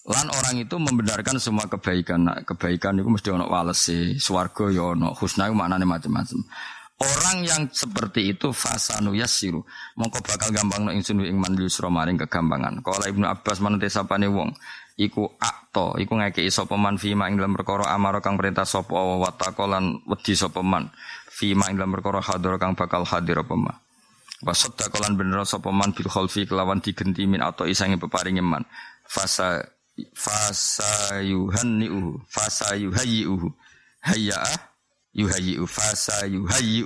[0.08, 2.28] Lan orang itu membenarkan semua kebaikan.
[2.28, 6.40] Nah, kebaikan itu mesti ono walese, swarga ya ono, husna itu maknane macam-macam.
[6.98, 9.62] Orang yang seperti itu fasanu yasiru.
[10.00, 11.54] Mongko bakal gampang no ingsun ing man
[11.94, 12.82] maring kegampangan.
[12.82, 14.50] Kala Ibnu Abbas manute sapane wong
[14.98, 19.30] iku akto, iku ngekeki sapa man fima ing dalam perkara amara kang perintah sapa wa
[19.70, 20.90] lan wedi sapa man
[21.38, 23.78] fima ing dalam perkara hadir kang bakal hadir apa man.
[24.42, 28.66] Wa sadaqalan bener sapa man bil khalfi kelawan digenti min atau isange peparinge man.
[29.06, 29.62] Fasa
[30.18, 33.50] fasa yuhanniu fasa yuhayyi'uhu
[34.06, 34.38] hayya
[35.18, 36.86] yuhayyi fasa yuhayyi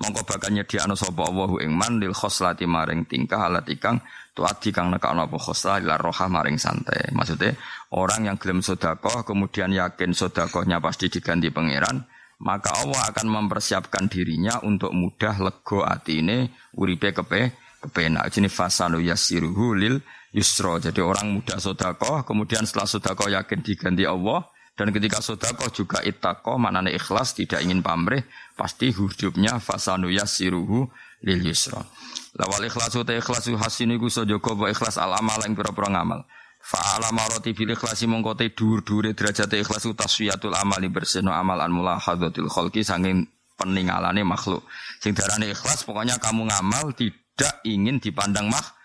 [0.00, 4.00] mongko bakal nyediakno sapa Allahu ing man lil khoslati maring tingkah alat ikang
[4.32, 7.52] tuati kang nekakno apa khoslah ila roha maring santai maksudnya
[7.92, 14.62] orang yang gelem sedekah kemudian yakin sedekahnya pasti diganti pangeran maka Allah akan mempersiapkan dirinya
[14.62, 19.98] untuk mudah lego atine uripe kepe kepenak jenis fasanu yasiruhu lil
[20.30, 24.46] yusro jadi orang mudah sedekah kemudian setelah sedekah yakin diganti Allah
[24.78, 28.22] dan ketika sodako juga itako, maknanya ikhlas, tidak ingin pamrih,
[28.54, 30.86] pasti hidupnya fasanu yasiruhu
[31.26, 31.82] lil yusra.
[32.38, 36.22] Lawal ikhlasu ta ikhlasu hasini ku sojoko ikhlas al amal yang pira-pira ngamal.
[36.58, 42.84] Fa'ala maroti bil ikhlasi mongkote dur-dure derajat ikhlas taswiyatul amali bersihno amal an mulahadatil khalqi
[42.84, 43.24] sanging
[43.56, 44.66] peningalane makhluk.
[45.00, 48.76] Sing darane ikhlas pokoknya kamu ngamal tidak ingin dipandang makhluk.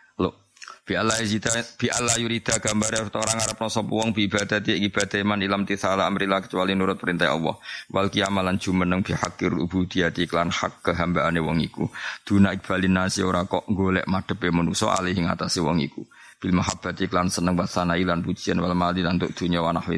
[0.83, 5.39] Bi Allah yurida bi Allah yurida gambar orang Arab sapa wong bi ibadati ibadah man
[5.39, 7.55] ilam tisala amrillah kecuali nurut perintah Allah.
[7.88, 11.88] Wal kiamalan jumeneng bi hakir ubudiyati iklan hak kehambaane wong iku.
[12.27, 16.03] Duna ikbalin nasi ora kok golek madepe manusa alih ing atase wong iku.
[16.43, 19.95] Bil mahabbati iklan seneng basana ilan pujian wal mali untuk dunia wa nahwi.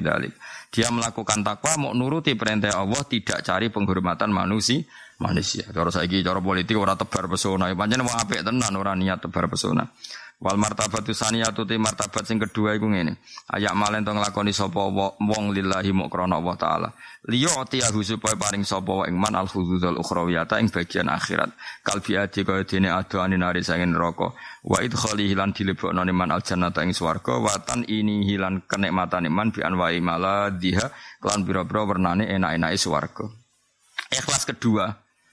[0.69, 4.86] Dia melakukan takwa mau nuruti perintah Allah tidak cari penghormatan manusia
[5.19, 5.63] manusia.
[5.71, 7.71] Cara saiki cara politik ora tebar pesona.
[7.71, 9.88] Pancen wong apik tenan ora niat tebar pesona.
[10.35, 13.23] Wal martabatu saniyatu te martabat sing kedua iku ngene.
[13.55, 16.89] Ayak malen to nglakoni sapa wong lillahi mu krana Allah taala.
[17.31, 21.55] Liya atiyahu supaya paring sapa ing man al hududul ukhrawiyata ing bagian akhirat.
[21.81, 24.35] Kalbi adi kaya dene adoane nari sangin neraka.
[24.67, 29.55] Wa idkhali hilan dilebokno man al jannata ing swarga wa tan ini hilan kenikmatan man
[29.55, 33.25] bi anwa'i maladhiha kelan pira-pira wernane enak-enake swarga.
[34.11, 34.91] Ikhlas kedua.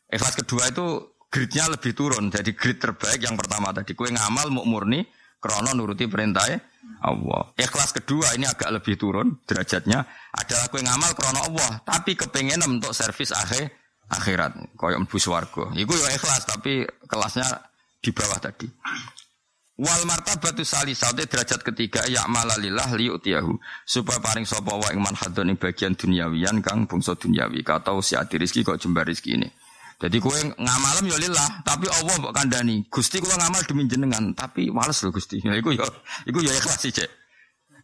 [0.08, 2.28] Ikhlas kedua itu gridnya lebih turun.
[2.28, 5.00] Jadi grid terbaik yang pertama tadi kue ngamal mau murni
[5.40, 6.44] krono nuruti perintah
[7.00, 7.56] Allah.
[7.56, 10.04] Ikhlas kedua ini agak lebih turun derajatnya
[10.36, 13.72] adalah kue ngamal krono Allah, tapi kepengen untuk servis akhir
[14.12, 15.72] akhirat koyo mlebu swarga.
[15.72, 17.48] Iku ya ikhlas tapi kelasnya
[18.04, 18.68] di bawah tadi.
[19.82, 23.56] Wal martabatu salisate derajat ketiga ya malalillah utiyahu
[23.88, 28.36] supaya paring sapa wa ing manhadun ing bagian duniawian kang bangsa duniawi kata si ati
[28.36, 29.48] rezeki kok jembar rezeki ini.
[30.02, 32.82] Jadi kue ngamalem ya lillah, tapi Allah mbok kandani.
[32.90, 35.38] Gusti kula ngamal demi jenengan, tapi males lho Gusti.
[35.38, 35.86] Ya iku ya
[36.26, 36.90] iku ya ikhlas sih.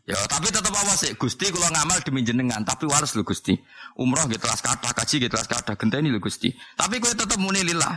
[0.02, 1.14] Ya, tapi tetap awas sih.
[1.14, 3.54] Gusti kula ngamal demi jenengan, tapi males lho Gusti.
[4.02, 6.50] Umroh gitu telas kata, kaji gitu telas kata, genteni lho Gusti.
[6.74, 7.94] Tapi kue tetap muni lillah.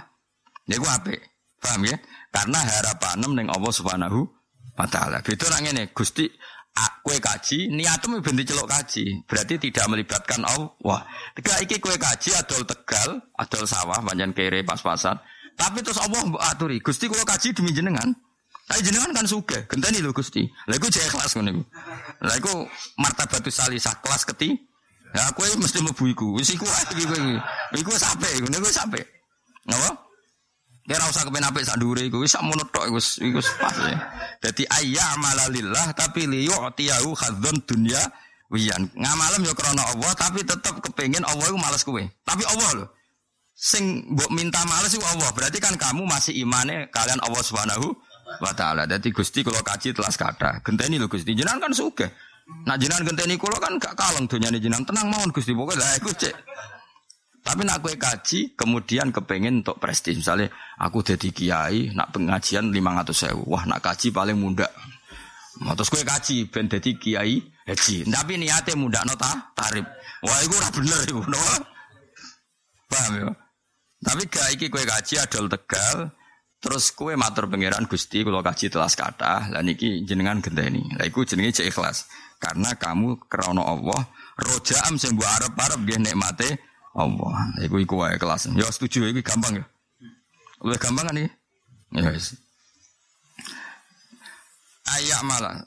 [0.69, 1.17] Ya iku apik.
[1.57, 1.97] Paham ya?
[2.29, 4.21] Karena harapanem ning Allah Subhanahu
[4.77, 5.25] wa taala.
[5.25, 6.29] Beda nang ngene, Gusti
[7.01, 9.25] kue kaji, niatmu ben celok kaji.
[9.25, 10.99] Berarti tidak melibatkan Allah.
[11.37, 15.17] Tiga iki kue kaji adol Tegal, adol sawah panjang kere pas-pasan.
[15.57, 18.09] Tapi terus Allah aturi, Gusti kula kaji demi jenengan.
[18.71, 20.47] Tapi jenengan kan suge, genteni lho Gusti.
[20.69, 21.63] Lah iku jek kelas ngono iku.
[22.23, 22.53] Lah iku
[23.01, 24.55] martabatus salisah kelas keti.
[25.11, 26.27] Ya kowe mesti mlebu iku.
[26.39, 27.19] Wis iku iki kowe.
[27.75, 29.01] Iku sampe, ngono iku sampe.
[30.89, 33.97] Ya ora usah kepen apik sak dhuwure iku sak mono tok wis iku pas ya.
[34.41, 38.01] Dadi ayya amalalillah tapi li yu'tiyahu khadzun dunya
[38.49, 38.89] wiyan.
[38.97, 42.01] Ngamalem ya krana Allah tapi tetep kepengin Allah iku males kowe.
[42.01, 42.85] Tapi Allah lho.
[43.53, 45.29] Sing mbok minta males iku Allah.
[45.37, 47.93] Berarti kan kamu masih imane kalian Allah Subhanahu
[48.41, 48.89] wa taala.
[48.89, 50.65] Dadi Gusti kula kaji telas kata.
[50.65, 51.37] Genteni lho Gusti.
[51.37, 52.09] Jenengan kan sugih.
[52.65, 54.81] Nah jenengan genteni kula kan gak kaleng donyane jenengan.
[54.81, 55.53] Tenang mawon Gusti.
[55.53, 56.33] Pokoke lah iku cek
[57.41, 60.13] tapi nak kue kaji, kemudian kepengen untuk prestis.
[60.13, 63.49] Misalnya, aku jadi kiai, nak pengajian lima ratus sewu.
[63.49, 64.69] Wah, nak kaji paling muda.
[65.65, 68.05] Nah, terus kue kaji, ben jadi kiai, haji.
[68.05, 69.85] Tapi niatnya muda nota tarif.
[70.21, 71.17] Wah, itu ora bener itu.
[71.17, 71.41] No?
[72.85, 73.29] Paham ya?
[74.01, 76.13] Tapi gak iki kue kaji adol tegal.
[76.61, 80.93] Terus kue matur pangeran Gusti kalau kaji telas kata, lah niki jenengan ini.
[80.93, 82.05] Lah iku jenenge cek ikhlas.
[82.37, 84.01] Karena kamu krono Allah,
[84.37, 87.55] rojaam mbok arep-arep nggih nikmate Allah.
[87.63, 88.51] Iku iku wae kelas.
[88.55, 89.65] Ya setuju iki gampang ya.
[90.61, 91.29] Lebih gampang kan iki?
[91.95, 92.35] Ya wis.
[94.91, 95.63] ayak malah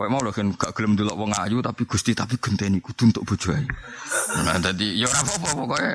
[0.00, 3.20] Kau mau loh kan gak gelem dulu wong ayu tapi gusti tapi genteni kudu untuk
[3.28, 3.68] bojo ayu.
[4.40, 5.92] Nah tadi ya ora apa-apa pokoknya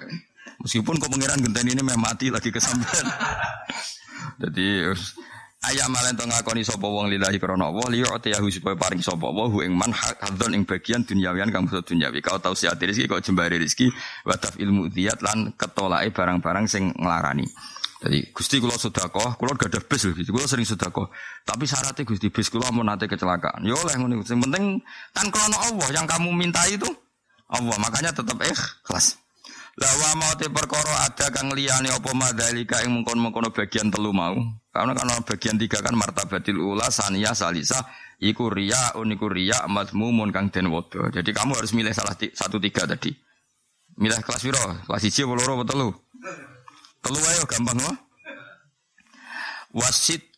[0.61, 3.01] meskipun kau pengiran genteni ini memang mati lagi kesampean.
[4.45, 4.93] Jadi
[5.63, 9.47] ayam malah ento ngakoni sapa wong lillahi krana Allah liya atiyahu supaya paring sapa wa
[9.47, 12.19] hu ing man hadzon ing bagian duniawian kang basa duniawi.
[12.19, 13.89] Kau tau si rezeki kau jembari rezeki
[14.27, 17.47] wa ilmu diat lan ketolake barang-barang sing nglarani.
[18.05, 21.09] Jadi Gusti kula sedekah, kula gak ada bis lho, kula sering sedekah.
[21.41, 23.65] Tapi syaratnya Gusti bis kula mau nanti kecelakaan.
[23.65, 23.97] Ya oleh.
[23.97, 24.77] Yang penting
[25.09, 26.85] kan krono Allah yang kamu minta itu
[27.49, 27.73] Allah.
[27.81, 29.24] Makanya tetap ikhlas.
[29.75, 34.39] Lawa mau te perkara ada kang liyane apa madalika ing mengkon-mengkono bagian telu mau.
[34.71, 37.83] Karena kan bagian tiga kan martabatil ula saniyah salisa
[38.23, 41.11] iku riya uniku riya mazmumun kang den wodo.
[41.11, 43.11] Jadi kamu harus milih salah satu tiga tadi.
[43.99, 44.63] Milih kelas piro?
[44.87, 45.91] Kelas 1 apa telu?
[47.03, 47.95] Telu ayo gampang loh.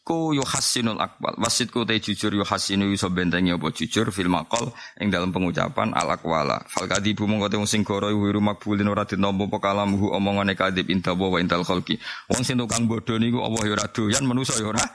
[0.08, 1.36] Wasitku yuhasinul akbal.
[1.36, 4.72] Wasitku te jujur yuhasinu iso bentengi apa jujur fil maqal
[5.04, 6.64] ing dalam pengucapan al akwala.
[6.72, 11.28] Fal kadibu mongko te sing goro wiru makbulin ora ditampa apa kalamuhu omongane kadib intawa
[11.28, 12.00] wa intal khalqi.
[12.32, 14.86] Wong sing tukang bodho niku Allah ya ora doyan manusa ya ora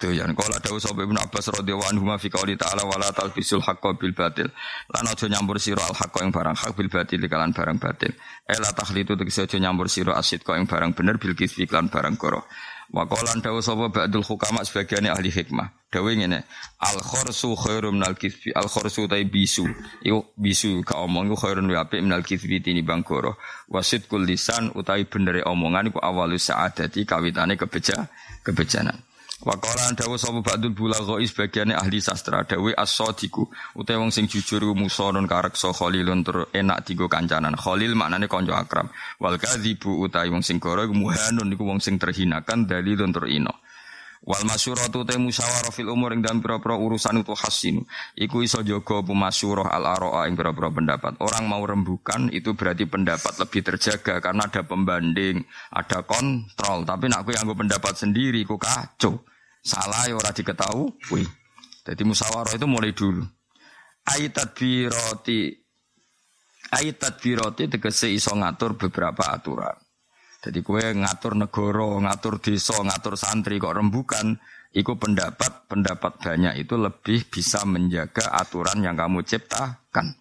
[0.00, 0.32] doyan.
[0.32, 4.16] Kala dawuh sapa Ibnu Abbas radhiyallahu anhu ma fi qouli ta'ala wala talbisul haqqo bil
[4.16, 4.48] batil.
[4.88, 8.16] Lan aja nyampur sira al haqqo ing barang hak bil batil kalan barang batil.
[8.48, 12.16] Ela tahlitu tegese aja nyampur sira asid kok ing barang bener bil kisfi lan barang
[12.16, 12.48] koro.
[12.92, 15.88] Wa qala dawuh sapa ba'dul hukama sebagian ahli hikmah.
[15.88, 16.44] Dawuh ngene,
[16.76, 18.52] al khursu khairum minal kisfi.
[18.52, 19.64] Al khursu tai bisu.
[20.04, 23.40] Iku bisu ka omong iku khairun wa apik minal kisfi tinimbang koro.
[23.72, 28.12] Wasid kul lisan utawi benere omongan iku awalus saadati kawitane kebeja
[28.44, 29.00] kebejanan.
[29.42, 35.26] Wakolan dawu sapa ba'dul bulagha sebagiane ahli sastra dawe as-sadiku utawa wong sing jujur musonun
[35.26, 38.86] kareksa khalilun tur enak digo kancanan khalil maknane kanca akrab
[39.18, 43.50] wal kadzibu utawi wong sing goro muhanun niku wong sing terhinakan dalilun tur ino
[44.22, 47.82] Wal masyuratu te musyawarah fil umur ing dalam pira-pira urusan itu hasin.
[48.14, 51.18] Iku iso jaga masyurah al aroa ing pira-pira pendapat.
[51.18, 55.42] Orang mau rembukan itu berarti pendapat lebih terjaga karena ada pembanding,
[55.74, 56.86] ada kontrol.
[56.86, 59.31] Tapi nak yang pendapat sendiri, ku kacau.
[59.62, 61.22] Salah ya ora diketahui.
[61.82, 63.22] Jadi musyawarah itu mulai dulu.
[64.02, 65.62] Aitat biroti
[66.72, 69.76] Aitat biroti tegese iso ngatur beberapa aturan.
[70.42, 74.40] Jadi kue ngatur negoro, ngatur desa, ngatur santri kok rembukan,
[74.72, 80.16] iku pendapat pendapat banyak itu lebih bisa menjaga aturan yang kamu ciptakan.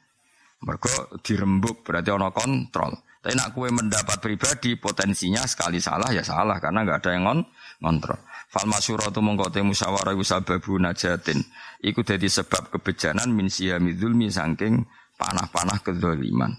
[0.62, 3.00] Mereka dirembuk berarti ono kontrol.
[3.22, 7.40] Tapi nak kue mendapat pribadi potensinya sekali salah ya salah karena nggak ada yang ngon
[7.82, 8.20] ngontrol.
[8.52, 11.40] Fal masyuratu mongko te musyawarah iku sababu najatin.
[11.80, 14.84] Iku dadi sebab kebejanan min siyami dzulmi saking
[15.16, 16.52] panah-panah kedzaliman.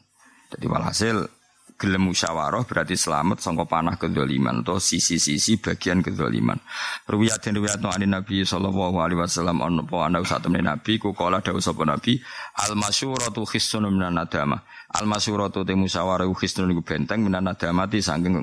[0.48, 1.28] Jadi walhasil
[1.76, 6.56] gelem musyawarah berarti selamat sangka panah kedzaliman atau sisi-sisi bagian kedzaliman.
[7.04, 11.12] Ruwiyat den ruwiyat no Nabi sallallahu alaihi wasallam ono apa ana sak temene Nabi ku
[11.12, 12.16] kala dawuh sapa Nabi
[12.56, 14.64] al masyuratu khissun minan nadama.
[14.96, 18.40] Al masyuratu te musyawarah khissun iku benteng minan saking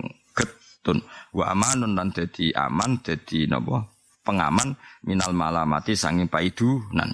[0.79, 1.03] getun
[1.35, 3.83] wa amanun lan dadi aman dadi napa?
[4.23, 7.11] Pengaman minal malamati sanging paidunan.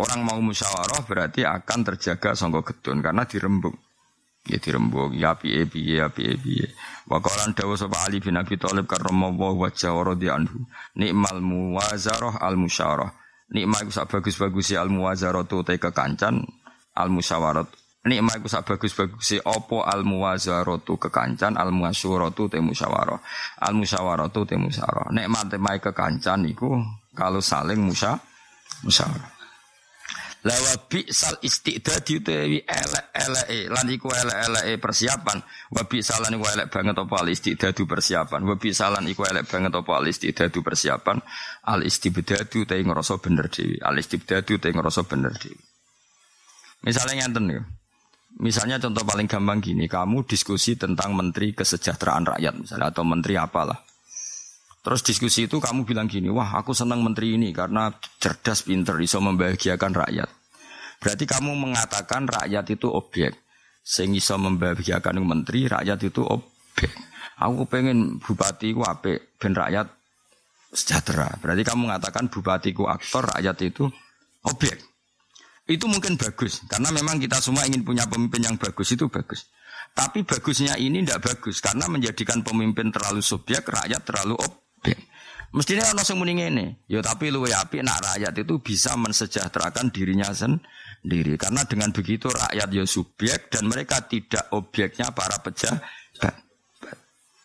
[0.00, 3.76] Orang mau musyawarah berarti akan terjaga sangka getun karena dirembuk.
[4.48, 5.12] Ya dirembuk.
[5.12, 6.72] Ya piye piye ya piye piye.
[7.04, 10.64] Wa qalan dawu sapa Ali bin Abi Thalib karramallahu wajhahu radhiyallahu
[10.96, 13.12] nikmal muwazarah al musyarah
[13.52, 16.40] nikmah iku sak bagus-bagus al muwazarah tu te kekancan
[16.96, 17.68] al musyawarah
[18.02, 23.20] nikmah iku sak bagus-bagus apa al muwazaratu kekancan al muasyuratu te musyawarah.
[23.62, 25.14] Al musyawaratu te musyawarah.
[25.14, 26.82] Nikmat mai kekancan iku
[27.14, 28.18] kalau saling musya
[28.82, 29.30] musyawarah.
[30.42, 35.38] Lawa bi sal istidad utawi elek eleke lan iku elek eleke persiapan.
[35.70, 38.42] Wa bi salan iku elek banget apa al istidadu persiapan.
[38.42, 41.22] Wa bi salan iku elek banget apa al istidadu persiapan.
[41.70, 43.78] Al istibdadu te ngrasa bener dhewe.
[43.86, 45.62] Al istibdadu te ngrasa bener dhewe.
[46.82, 47.62] Misalnya ngenten ya
[48.40, 53.76] Misalnya contoh paling gampang gini, kamu diskusi tentang menteri kesejahteraan rakyat misalnya atau menteri apalah.
[54.82, 59.22] Terus diskusi itu kamu bilang gini, wah aku senang menteri ini karena cerdas, pinter, bisa
[59.22, 60.28] membahagiakan rakyat.
[60.98, 63.34] Berarti kamu mengatakan rakyat itu objek.
[63.82, 66.90] Sehingga bisa membahagiakan menteri, rakyat itu objek.
[67.38, 69.86] Aku pengen bupati ku ape, ben rakyat
[70.70, 71.30] sejahtera.
[71.42, 73.86] Berarti kamu mengatakan bupatiku aktor, rakyat itu
[74.46, 74.91] objek.
[75.62, 79.46] Itu mungkin bagus karena memang kita semua ingin punya pemimpin yang bagus itu bagus.
[79.92, 84.98] Tapi bagusnya ini tidak bagus karena menjadikan pemimpin terlalu subjek, rakyat terlalu objek.
[85.52, 86.66] Mestinya orang langsung mending ini.
[86.88, 91.36] Ya tapi lu api nak rakyat itu bisa mensejahterakan dirinya sendiri.
[91.36, 96.34] Karena dengan begitu rakyat ya subjek dan mereka tidak objeknya para pejabat.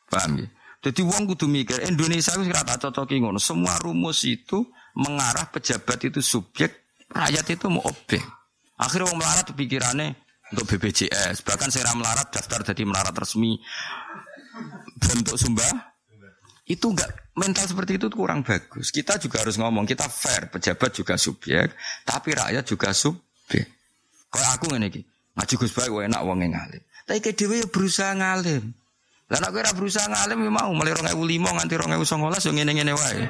[0.08, 0.48] Paham ya?
[0.88, 3.44] Jadi uang kudu mikir Indonesia itu rata cocok ngono.
[3.44, 4.64] Semua rumus itu
[4.96, 8.24] mengarah pejabat itu subjek, rakyat itu mau objek.
[8.78, 10.14] Akhirnya uang melarat pikirannya
[10.54, 11.44] untuk BPJS.
[11.44, 13.58] Bahkan saya melarat daftar jadi melarat resmi
[14.98, 15.98] bentuk sumbah
[16.68, 18.92] itu enggak mental seperti itu kurang bagus.
[18.92, 21.72] Kita juga harus ngomong kita fair, pejabat juga subjek,
[22.04, 23.66] tapi rakyat juga subjek.
[24.28, 25.02] Kalau aku ngene iki,
[25.40, 26.84] ngaji Gus Baik enak wong ngalim.
[27.08, 28.76] Tapi ke dhewe ya berusaha ngalim.
[29.28, 33.24] Lah nek ora berusaha ngalim ya mau mulai 2005 nganti 2019 yo ngene-ngene wae.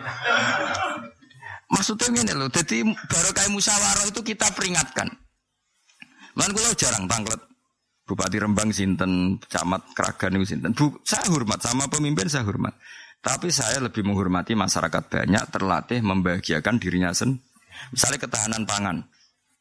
[1.67, 5.11] Maksudnya ngene lho, dadi barokah musyawarah itu kita peringatkan.
[6.37, 7.41] Lan kula jarang tanglet
[8.07, 10.71] Bupati Rembang sinten, camat Kragan itu sinten.
[10.71, 12.71] Bu, saya hormat sama pemimpin saya hormat.
[13.19, 17.43] Tapi saya lebih menghormati masyarakat banyak terlatih membahagiakan dirinya sendiri.
[17.91, 18.97] Misalnya ketahanan pangan.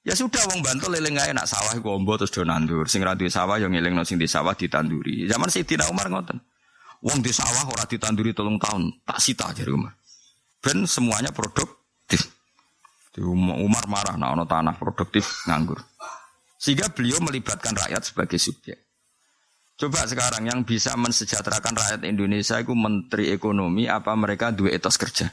[0.07, 2.87] Ya sudah wong bantu leleng gak enak sawah gombo terus do nandur.
[2.87, 5.27] Sing ra sawah yang ngeling sing di sawah ditanduri.
[5.27, 6.39] Zaman Sayyidina Umar ngoten.
[7.03, 9.93] Wong di sawah ora ditanduri tolong tahun, tak sita jadi Umar.
[10.63, 11.35] Ben semuanya
[12.07, 12.23] produktif.
[13.57, 15.83] Umar marah nah ono tanah produktif nganggur.
[16.57, 18.79] Sehingga beliau melibatkan rakyat sebagai subjek.
[19.77, 25.29] Coba sekarang yang bisa mensejahterakan rakyat Indonesia itu menteri ekonomi apa mereka dua etos kerja?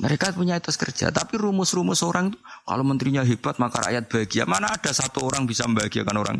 [0.00, 4.44] Mereka punya etos kerja, tapi rumus-rumus orang itu kalau menterinya hebat maka rakyat bahagia.
[4.44, 6.38] Mana ada satu orang bisa membahagiakan orang?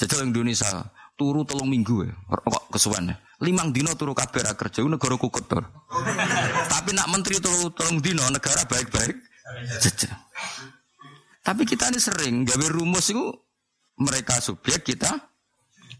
[0.00, 3.16] Jajal Indonesia turu telung minggu ya, kok kesuwen ya.
[3.38, 5.62] Limang dino turu kabeh kerja, negara kuketor.
[6.66, 9.14] tapi nak menteri turu telung dino negara baik-baik.
[11.46, 13.24] Tapi kita ini sering gawe rumus itu
[13.98, 15.28] mereka subjek kita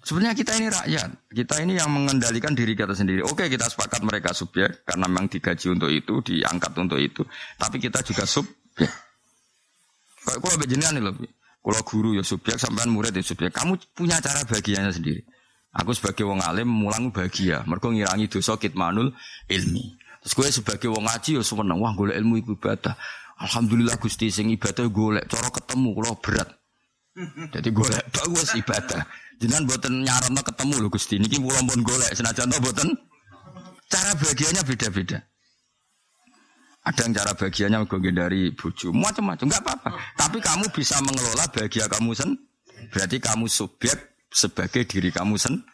[0.09, 3.20] Sebenarnya kita ini rakyat, kita ini yang mengendalikan diri kita sendiri.
[3.28, 7.26] Oke, kita sepakat mereka subjek karena memang digaji untuk itu, diangkat untuk itu.
[7.61, 8.89] Tapi kita juga subjek.
[10.24, 11.28] Kalau jenengan lebih,
[11.61, 13.53] kalau guru ya subjek, sampean murid ya subjek.
[13.53, 15.20] Kamu punya cara bagiannya sendiri.
[15.76, 19.12] Aku sebagai wong alim mulang bahagia, mereka ngirangi dosa kitmanul
[19.52, 19.84] ilmi.
[20.24, 22.96] Terus gue sebagai wong ngaji ya seneng, wah golek ilmu ibadah.
[23.38, 26.48] Alhamdulillah Gusti sing ibadah golek cara ketemu kalau berat.
[27.54, 29.02] Jadi golek bagus ibadah.
[29.38, 31.14] Jangan buatan nyarono ketemu loh Gusti.
[31.22, 32.88] Niki pulau pun golek senajan to buatan
[33.86, 35.18] cara bagiannya beda-beda.
[36.82, 39.90] Ada yang cara bagiannya gue dari buju, macam-macam, nggak apa-apa.
[40.16, 42.32] Tapi kamu bisa mengelola bahagia kamu sen.
[42.88, 45.64] Berarti kamu subjek sebagai diri kamu sen.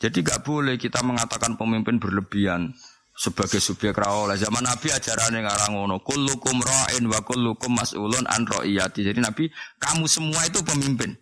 [0.00, 2.74] Jadi nggak boleh kita mengatakan pemimpin berlebihan
[3.14, 8.42] sebagai subjek oleh zaman Nabi ajaran yang ngarang ngono kullukum ra'in wa kullukum mas'ulun an
[8.44, 9.06] ra'iyati.
[9.06, 11.14] Jadi Nabi kamu semua itu pemimpin.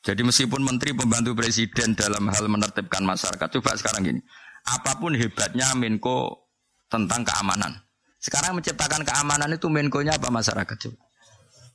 [0.00, 4.20] Jadi meskipun menteri pembantu presiden dalam hal menertibkan masyarakat coba sekarang gini.
[4.64, 6.50] Apa pun hebatnya Menko
[6.88, 7.72] tentang keamanan.
[8.20, 11.09] Sekarang menciptakan keamanan itu Menko-nya apa masyarakat coba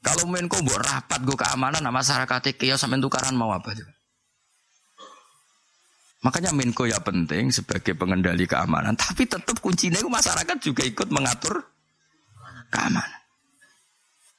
[0.05, 3.95] kalau Menko buat rapat gue keamanan nah masyarakat kios sampai tukaran mau apa coba
[6.25, 11.61] Makanya Menko ya penting sebagai pengendali keamanan, tapi tetap kuncinya itu masyarakat juga ikut mengatur
[12.73, 13.21] keamanan.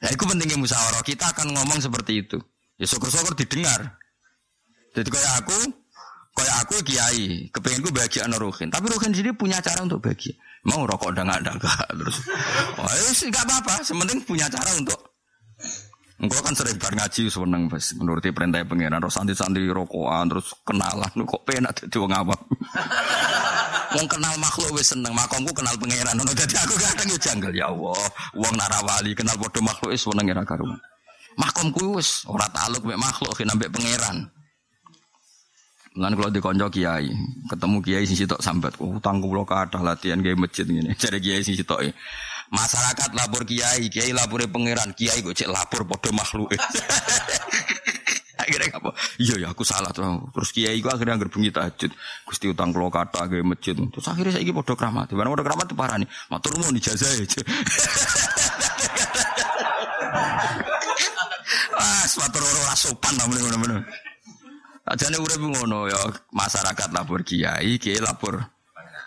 [0.02, 1.06] Nah, itu pentingnya musyawarah.
[1.06, 2.42] Kita akan ngomong seperti itu.
[2.74, 4.02] Ya syukur-syukur didengar.
[4.98, 5.58] Jadi kayak aku,
[6.34, 8.66] kayak aku kiai, kepengen gue anak Ruhin.
[8.66, 10.34] Tapi Ruhin sendiri punya cara untuk bahagia.
[10.66, 11.52] Mau rokok udah nggak ada
[11.94, 12.18] terus.
[12.82, 13.86] Oh, ya nggak apa-apa.
[13.86, 15.15] Sementing punya cara untuk
[16.16, 17.68] Engkau kan sering bar ngaji seneng
[18.00, 22.40] menuruti perintah pengiran terus santri-santri rokokan terus kenalan kok penak dadi wong awam.
[24.00, 27.68] wong kenal makhluk wis seneng makomku kenal pangeran ngono dadi aku kadang yo janggal ya
[27.68, 28.00] Allah
[28.32, 30.80] wong narawali kenal padha makhluk wis seneng ora karuan.
[31.36, 34.24] Makomku wis ora taluk mek makhluk kena mek pangeran.
[35.96, 37.08] Lan kalau di konco kiai,
[37.48, 40.92] ketemu kiai sing sitok sambat, oh, utang kula kathah latihan gawe masjid ngene.
[41.00, 41.88] Jare kiai sing sitok
[42.50, 46.54] Masyarakat lapor kiai, kiai lapor pangeran, kiai kok cek lapor podo makhluk.
[48.46, 48.90] akhirnya apa?
[49.18, 50.30] Iya ya aku salah tuh.
[50.30, 51.90] Terus kiai gua akhirnya nggak bengi tahajud.
[52.22, 53.74] Gusti utang kalau kata gue masjid.
[53.74, 55.10] Terus akhirnya saya podo keramat.
[55.18, 56.08] Mana podo keramat tuh parah nih.
[56.30, 57.42] Matur mau dijazah aja.
[61.76, 63.80] Ah, suatu orang sopan namanya bener-bener.
[64.88, 65.98] Ajane urip ngono ya
[66.32, 68.55] masyarakat lapor kiai, kiai lapor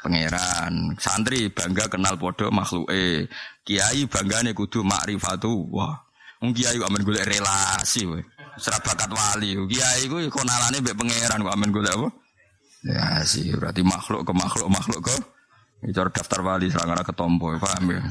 [0.10, 0.98] pangeran.
[0.98, 3.30] Santri bangga kenal podo makhluk eh.
[3.62, 5.70] Kiai bangga nih kudu makrifatu.
[5.70, 5.94] Wah,
[6.42, 8.26] wong kiai amen golek relasi we.
[8.58, 9.54] Serabakat wali.
[9.70, 12.10] Kiai ku konalane mbek pangeran kok amen golek apa?
[12.80, 15.16] Ya sih, berarti makhluk ke makhluk makhluk ke.
[15.80, 18.04] Bicara daftar wali serangara ketompo, paham ya?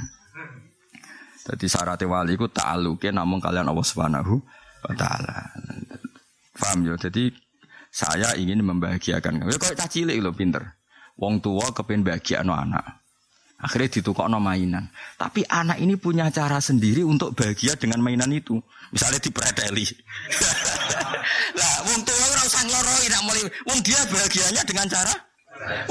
[1.49, 4.41] Jadi syarat wali ku ta'aluke namun kalian Allah Subhanahu
[4.85, 5.53] wa taala.
[6.57, 6.95] Paham ya?
[7.01, 7.33] Jadi
[7.89, 9.49] saya ingin membahagiakan.
[9.49, 10.79] Ya kok cilik lho pinter.
[11.19, 13.03] Wong tua kepen bahagia no anak.
[13.59, 14.87] Akhirnya ditukar no mainan.
[15.19, 18.55] Tapi anak ini punya cara sendiri untuk bahagia dengan mainan itu.
[18.95, 19.83] Misalnya dipreteli.
[21.59, 23.45] Nah, wong tua ora usah ngloroi nak mulai.
[23.67, 25.29] Wong dia bahagianya dengan cara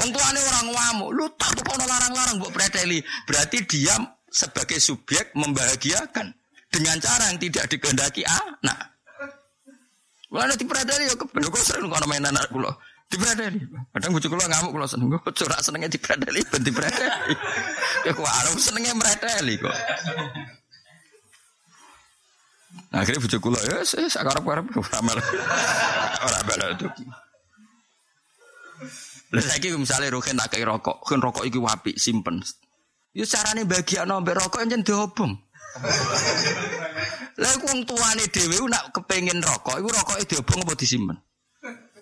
[0.00, 2.98] Wong tuane orang ngamuk, lu tak kono larang-larang mbok preteli.
[3.28, 3.94] Berarti dia
[4.32, 6.32] sebagai subjek membahagiakan
[6.72, 8.96] dengan cara yang tidak dikehendaki anak.
[10.28, 12.72] Mulane dipreteli ya kebener kok sering kono mainan anak kula.
[13.08, 13.58] Dipreteli.
[13.96, 17.34] Kadang bojo kula ngamuk kula seneng kok ora senenge dipreteli ben dipreteli.
[18.06, 19.76] Ya kok arep senenge mreteli kok.
[22.88, 25.18] Nah, akhirnya bojo kula ya wis sakarep-karep ora mel.
[26.20, 26.88] Ora mel itu.
[29.28, 32.40] Lah saiki misale roken tak kei rokok, kan rokok iki wapi simpen.
[33.12, 35.32] Ya carane bagiakno mbek rokok yen diobong.
[37.38, 41.16] Lah wong tuane dhewe nak kepengin rokok, iku rokoke diobong apa disimpen?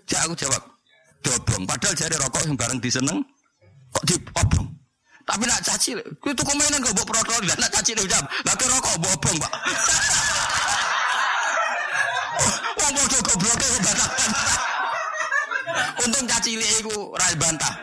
[0.06, 0.62] Jak aku jawab,
[1.26, 1.66] diobong.
[1.66, 3.18] Padahal jare rokok yang bareng diseneng
[3.90, 4.70] kok diobong.
[5.26, 5.90] Tapi nak caci,
[6.22, 9.52] kuwi tuku mainan kok mbok protol, nak caci jawab, lah rokok mbok obong, Pak.
[12.78, 14.10] Wong bodoh goblok kok bantah.
[16.06, 17.74] Untung caci cilik iku ora bantah.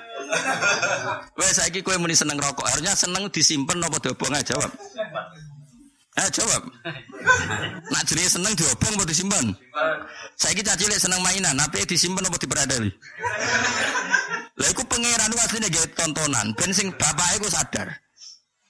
[1.35, 4.71] Wes saiki kowe muni seneng rokok, harusnya seneng disimpen apa diobong aja jawab.
[6.14, 6.61] Eh jawab.
[7.89, 9.45] Nak jenenge seneng diobong apa disimpan?
[10.38, 12.89] Saiki caci cilik seneng mainan, apa disimpan apa diperadali?
[14.53, 17.89] Lah iku pangeran asline gawe tontonan, ben sing bapak iku sadar.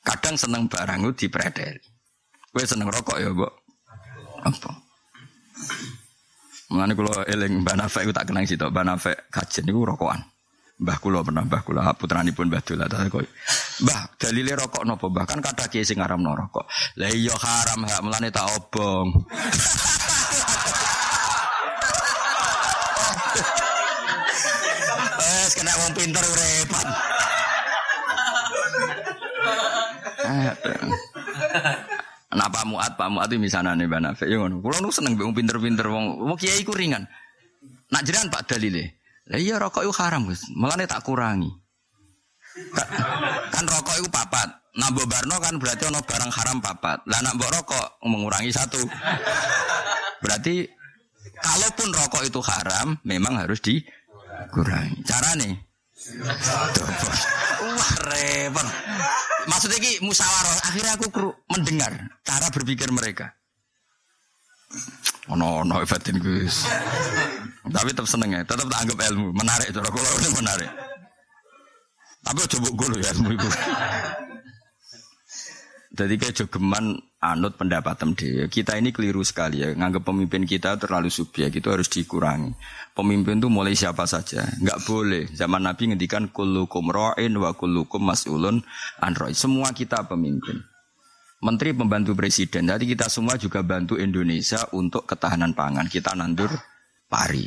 [0.03, 1.79] Kadang seneng barang itu diperadali.
[2.53, 3.51] Kowe seneng rokok ya, Mbok?
[4.47, 4.71] Apa?
[6.71, 10.32] Mulane kula eling Mbah Nafek iku tak kenang sitok, Mbah Nafek kajen niku rokokan.
[10.73, 13.21] Mbah kula pernah Mbah kula putranipun Mbah Dola ta kok.
[13.85, 15.25] Mbah, dalile rokok napa Mbah?
[15.29, 16.65] Kan kata kiye sing ngaramno rokok.
[16.97, 19.13] Lah iya haram hak mulane tak obong.
[25.21, 26.87] Wes kena wong pinter repot.
[32.33, 34.41] Nah Pak Muat, Pak Muat itu misalnya nih Mbak Nafek, ya.
[34.41, 37.05] Kulo seneng wong pinter-pinter wong, wong kiai ku ringan.
[37.93, 39.02] Nak jiran Pak dalile.
[39.33, 40.45] Lah iya rokok itu haram, Gus.
[40.53, 41.49] Mulane tak kurangi.
[42.69, 42.85] Kan,
[43.49, 44.45] kan rokok itu papat.
[44.77, 47.01] Nah Barno kan berarti ono barang haram papat.
[47.09, 48.77] Lah nak rokok mengurangi satu.
[50.21, 50.69] Berarti
[51.41, 55.01] kalaupun rokok itu haram, memang harus dikurangi.
[55.01, 55.57] Cara nih.
[57.73, 58.67] Wah repot.
[59.49, 60.57] Maksudnya ki musyawarah.
[60.69, 61.09] Akhirnya aku
[61.49, 61.89] mendengar
[62.21, 63.33] cara berpikir mereka.
[65.31, 66.67] Oh no, no batin Gus.
[67.63, 70.69] Tapi tetap seneng ya, tetap anggap ilmu, menarik cara kula ini menarik.
[72.23, 73.49] Tapi coba gue ya ilmu itu.
[75.93, 78.49] Jadi kayak jogeman anut pendapat dia.
[78.49, 79.77] Kita ini keliru sekali ya.
[79.77, 82.49] Nganggap pemimpin kita terlalu subjek itu harus dikurangi.
[82.97, 84.41] Pemimpin itu mulai siapa saja.
[84.57, 85.29] Nggak boleh.
[85.29, 88.65] Zaman Nabi ngendikan kullukum ra'in wa kullukum mas'ulun
[89.05, 90.72] an Semua kita pemimpin.
[91.43, 92.71] Menteri pembantu presiden.
[92.71, 95.91] Jadi kita semua juga bantu Indonesia untuk ketahanan pangan.
[95.91, 96.49] Kita nandur
[97.11, 97.43] pari.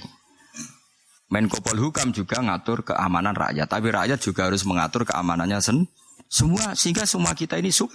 [1.32, 3.66] Menko Polhukam juga ngatur keamanan rakyat.
[3.66, 5.88] Tapi rakyat juga harus mengatur keamanannya sen
[6.28, 7.88] semua sehingga semua kita ini sub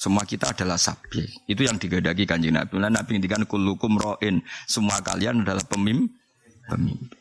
[0.00, 1.28] semua kita adalah subjek.
[1.44, 2.80] Itu yang digadagi kanjeng Nabi.
[2.80, 4.40] Nah, Nabi ngendikan kulukum roin.
[4.64, 6.08] Semua kalian adalah pemimpin.
[6.72, 7.20] Pemimpin.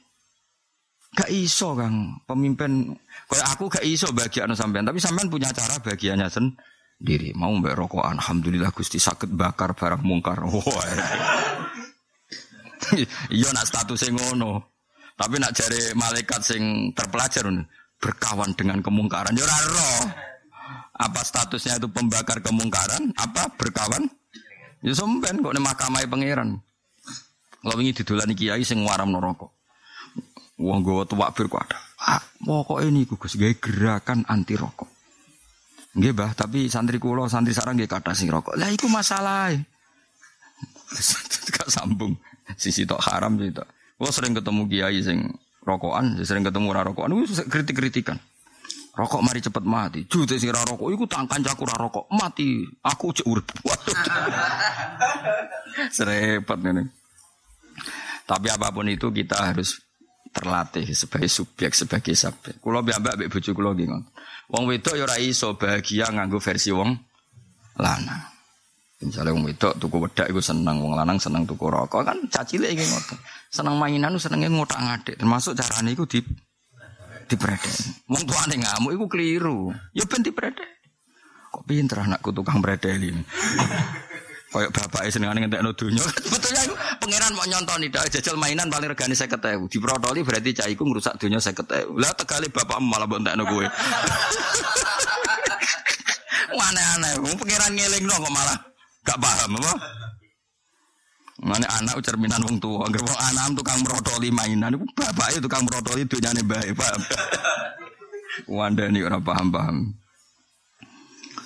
[1.12, 2.96] Gak iso kang pemimpin.
[3.28, 4.88] Kayak aku gak iso bagian sampean.
[4.88, 6.32] Tapi sampean punya cara bagiannya
[7.00, 7.32] sendiri.
[7.34, 8.04] Mau mbak rokok.
[8.04, 10.44] Alhamdulillah gusti sakit bakar barang mungkar.
[10.52, 10.60] Wah.
[13.32, 14.68] iya nak statusnya ngono.
[15.16, 17.48] Tapi nak cari malaikat sing terpelajar
[18.00, 19.36] berkawan dengan kemungkaran.
[19.36, 20.04] Ya roh.
[21.00, 23.16] Apa statusnya itu pembakar kemungkaran?
[23.16, 24.04] Apa berkawan?
[24.84, 26.60] Ya somben kok nih mahkamah pangeran.
[27.60, 29.52] Kalau ingin didolani kiai sing waram rokok.
[30.60, 31.80] Wong gue tua bir kok ada.
[32.00, 34.99] Ah, kok ini gugus gaya gerakan anti rokok.
[35.98, 38.54] Nggih, Bah, tapi santri kulo, santri sarang nggih kata sing rokok.
[38.54, 39.50] Lah iku masalah.
[41.50, 42.14] Gak sambung.
[42.54, 43.66] Sisi tok haram sih tok.
[43.98, 45.26] Kulo sering ketemu kiai sing
[45.66, 48.18] rokokan, sering ketemu ora rokokan, itu kritik-kritikan.
[48.94, 50.02] Rokok mari cepet mati.
[50.06, 52.06] Jute sing ora rokok iku tak kancaku ora rokok.
[52.14, 52.62] Mati.
[52.86, 53.46] Aku cek urip.
[55.96, 56.84] Serepet ini.
[58.30, 59.82] Tapi apa pun itu kita harus
[60.30, 62.62] terlatih sebagai subjek sebagai subjek.
[62.62, 63.90] Kulo mbak mbek bojo kulo nggih
[64.50, 66.90] Wong wedok ya ora iso bahagia nganggo versi wong
[67.78, 68.22] lanang.
[69.00, 72.82] Misalnya wong wedok tuku wedak iku seneng, wong lanang seneng tuku rokok kan cacile iki
[72.84, 73.18] ngoten.
[73.54, 75.16] Seneng mainan senenge ngotak ngadik.
[75.22, 76.20] Termasuk carane iku di
[77.30, 77.76] dipredek.
[78.10, 79.60] Wong tuane ngamuk iku keliru.
[79.94, 80.70] Ya ben dipredek.
[81.54, 83.14] Kok pinter anakku tukang predeli.
[84.50, 86.02] Kayak bapak e senengane ngentekno donya.
[86.34, 89.70] Betulnya iku pangeran mau nyontoni dak jajal mainan paling regane 50.000.
[89.70, 91.94] Diprotoli berarti cah iku ngrusak donya 50.000.
[91.94, 93.66] Lah tegale bapak malah mbok entekno kowe.
[96.70, 98.58] Aneh-aneh, wong pangeran ngelingno kok malah
[99.02, 99.74] gak paham apa?
[101.40, 106.06] Mana anak cerminan wong tua, anggere wong anak tukang merotoli mainan, iku bapake tukang merotoli
[106.06, 107.02] dunyane bae, paham.
[108.60, 109.90] Wandani ora paham-paham.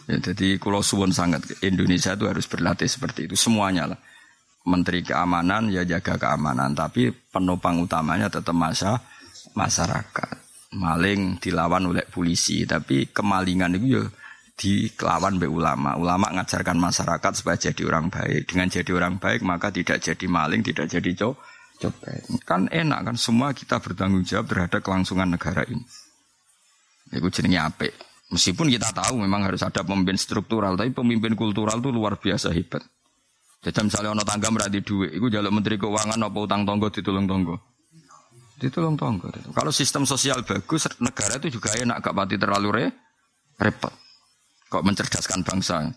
[0.04, 4.00] Ya, jadi kalau suwon sangat Indonesia itu harus berlatih seperti itu semuanya lah.
[4.64, 9.00] Menteri keamanan ya jaga keamanan, tapi penopang utamanya tetap masa
[9.56, 10.40] masyarakat.
[10.74, 14.04] Maling dilawan oleh polisi, tapi kemalingan itu ya
[14.54, 15.98] dikelawan be ulama.
[16.00, 18.48] Ulama ngajarkan masyarakat supaya jadi orang baik.
[18.48, 21.36] Dengan jadi orang baik maka tidak jadi maling, tidak jadi co.
[22.48, 25.84] Kan enak kan semua kita bertanggung jawab terhadap kelangsungan negara ini.
[27.12, 28.13] Itu jenenge apik.
[28.34, 32.82] Meskipun kita tahu memang harus ada pemimpin struktural, tapi pemimpin kultural itu luar biasa hebat.
[33.62, 37.56] Jadi misalnya ono tangga merati duit, itu jalur menteri keuangan apa utang tonggo ditolong tonggo.
[38.58, 39.30] Ditolong tonggo.
[39.54, 42.86] Kalau sistem sosial bagus, negara itu juga enak, gak pati terlalu re,
[43.62, 43.94] repot.
[44.68, 45.94] Kok mencerdaskan bangsa.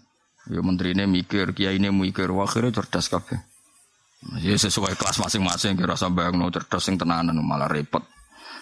[0.46, 3.40] Ya menteri ini mikir, kiai ini mikir, akhirnya cerdas kabeh.
[4.44, 8.04] Ya sesuai kelas masing-masing, kira sampai yang cerdas yang tenanan malah repot.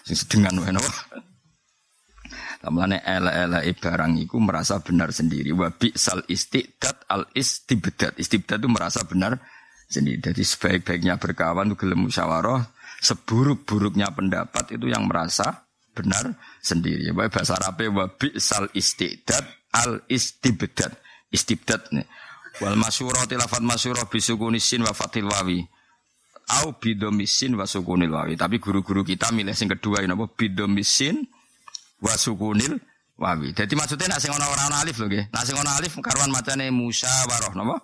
[0.06, 0.62] Sing sedengan
[2.64, 5.52] Tamlane ele-ele barang iku merasa benar sendiri.
[5.52, 8.16] Wabi sal istidat al istibdat.
[8.16, 9.36] Istibdat itu merasa benar
[9.84, 10.16] sendiri.
[10.24, 12.64] Jadi sebaik-baiknya berkawan itu gelem musyawarah,
[13.04, 17.12] seburuk-buruknya pendapat itu yang merasa benar sendiri.
[17.12, 19.44] Bahasa Arabnya wabi sal istidat
[19.76, 20.96] al istibdad.
[21.28, 22.08] Istibdad nih.
[22.64, 25.60] Wal masyurah tilafat masyurah bisukuni sin wa fatil wawi.
[26.64, 28.40] Au bidomisin wa sukunil wawi.
[28.40, 30.32] Tapi guru-guru kita milih sing kedua ini apa?
[30.32, 31.28] Bidomisin
[32.04, 32.76] wa sukunil
[33.16, 33.56] wawi.
[33.56, 35.32] Jadi maksudnya nak sing ana ora alif lho nggih.
[35.32, 37.80] Nak sing ana alif karuan macane musyawarah napa?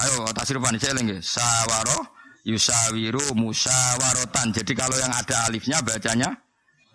[0.00, 1.20] Ayo tasripan celeng nggih.
[1.20, 2.08] Sawaroh
[2.48, 4.56] yusawiru musyawarotan.
[4.56, 6.32] Jadi kalau yang ada alifnya bacanya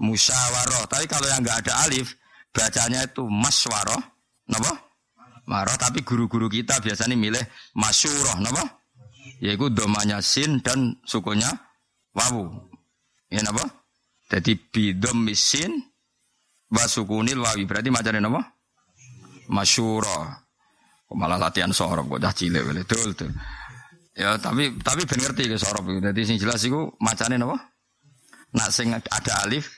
[0.02, 0.90] musyawaroh.
[0.90, 2.18] Tapi kalau yang enggak ada alif
[2.54, 4.02] bacanya itu maswaroh,
[4.50, 4.74] napa?
[5.48, 7.44] Maroh, tapi guru-guru kita biasanya milih
[7.78, 8.84] masyuroh, napa?
[9.40, 11.48] Yaitu domanya sin dan sukunya
[12.18, 12.50] wawu.
[13.30, 13.64] Ya napa?
[14.28, 15.88] Jadi bidom misin
[16.72, 17.64] wasukunil wawi.
[17.68, 18.42] Berarti macamnya napa?
[19.52, 20.26] Masyuroh.
[21.16, 23.32] Malah latihan sorok kok dah cilik wele dul tuh.
[24.18, 26.00] Ya tapi tapi ben ngerti ke sorok itu.
[26.04, 27.56] Jadi sing jelas iku macane napa?
[28.56, 29.72] Nak sing ada alif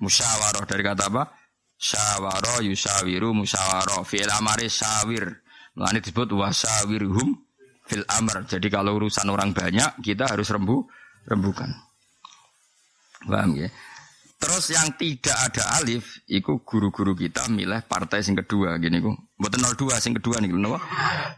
[0.00, 1.40] musyawarah dari kata apa?
[1.80, 5.24] syawaro yusawiru musyawaro fi'il amari sawir
[5.72, 7.40] melani disebut wasawirhum
[7.88, 10.84] fil amr jadi kalau urusan orang banyak kita harus rembu
[11.24, 11.72] rembukan
[13.24, 13.72] paham ya
[14.40, 19.12] terus yang tidak ada alif itu guru-guru kita milih partai yang kedua gini ku.
[19.36, 20.80] Buat 02 sing kedua nih napa?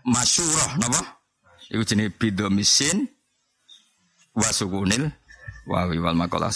[0.07, 1.20] Masyurah napa?
[1.66, 3.11] Itu jenis bidomisin
[4.38, 5.11] wasukunil
[5.66, 6.55] wawi wal makolah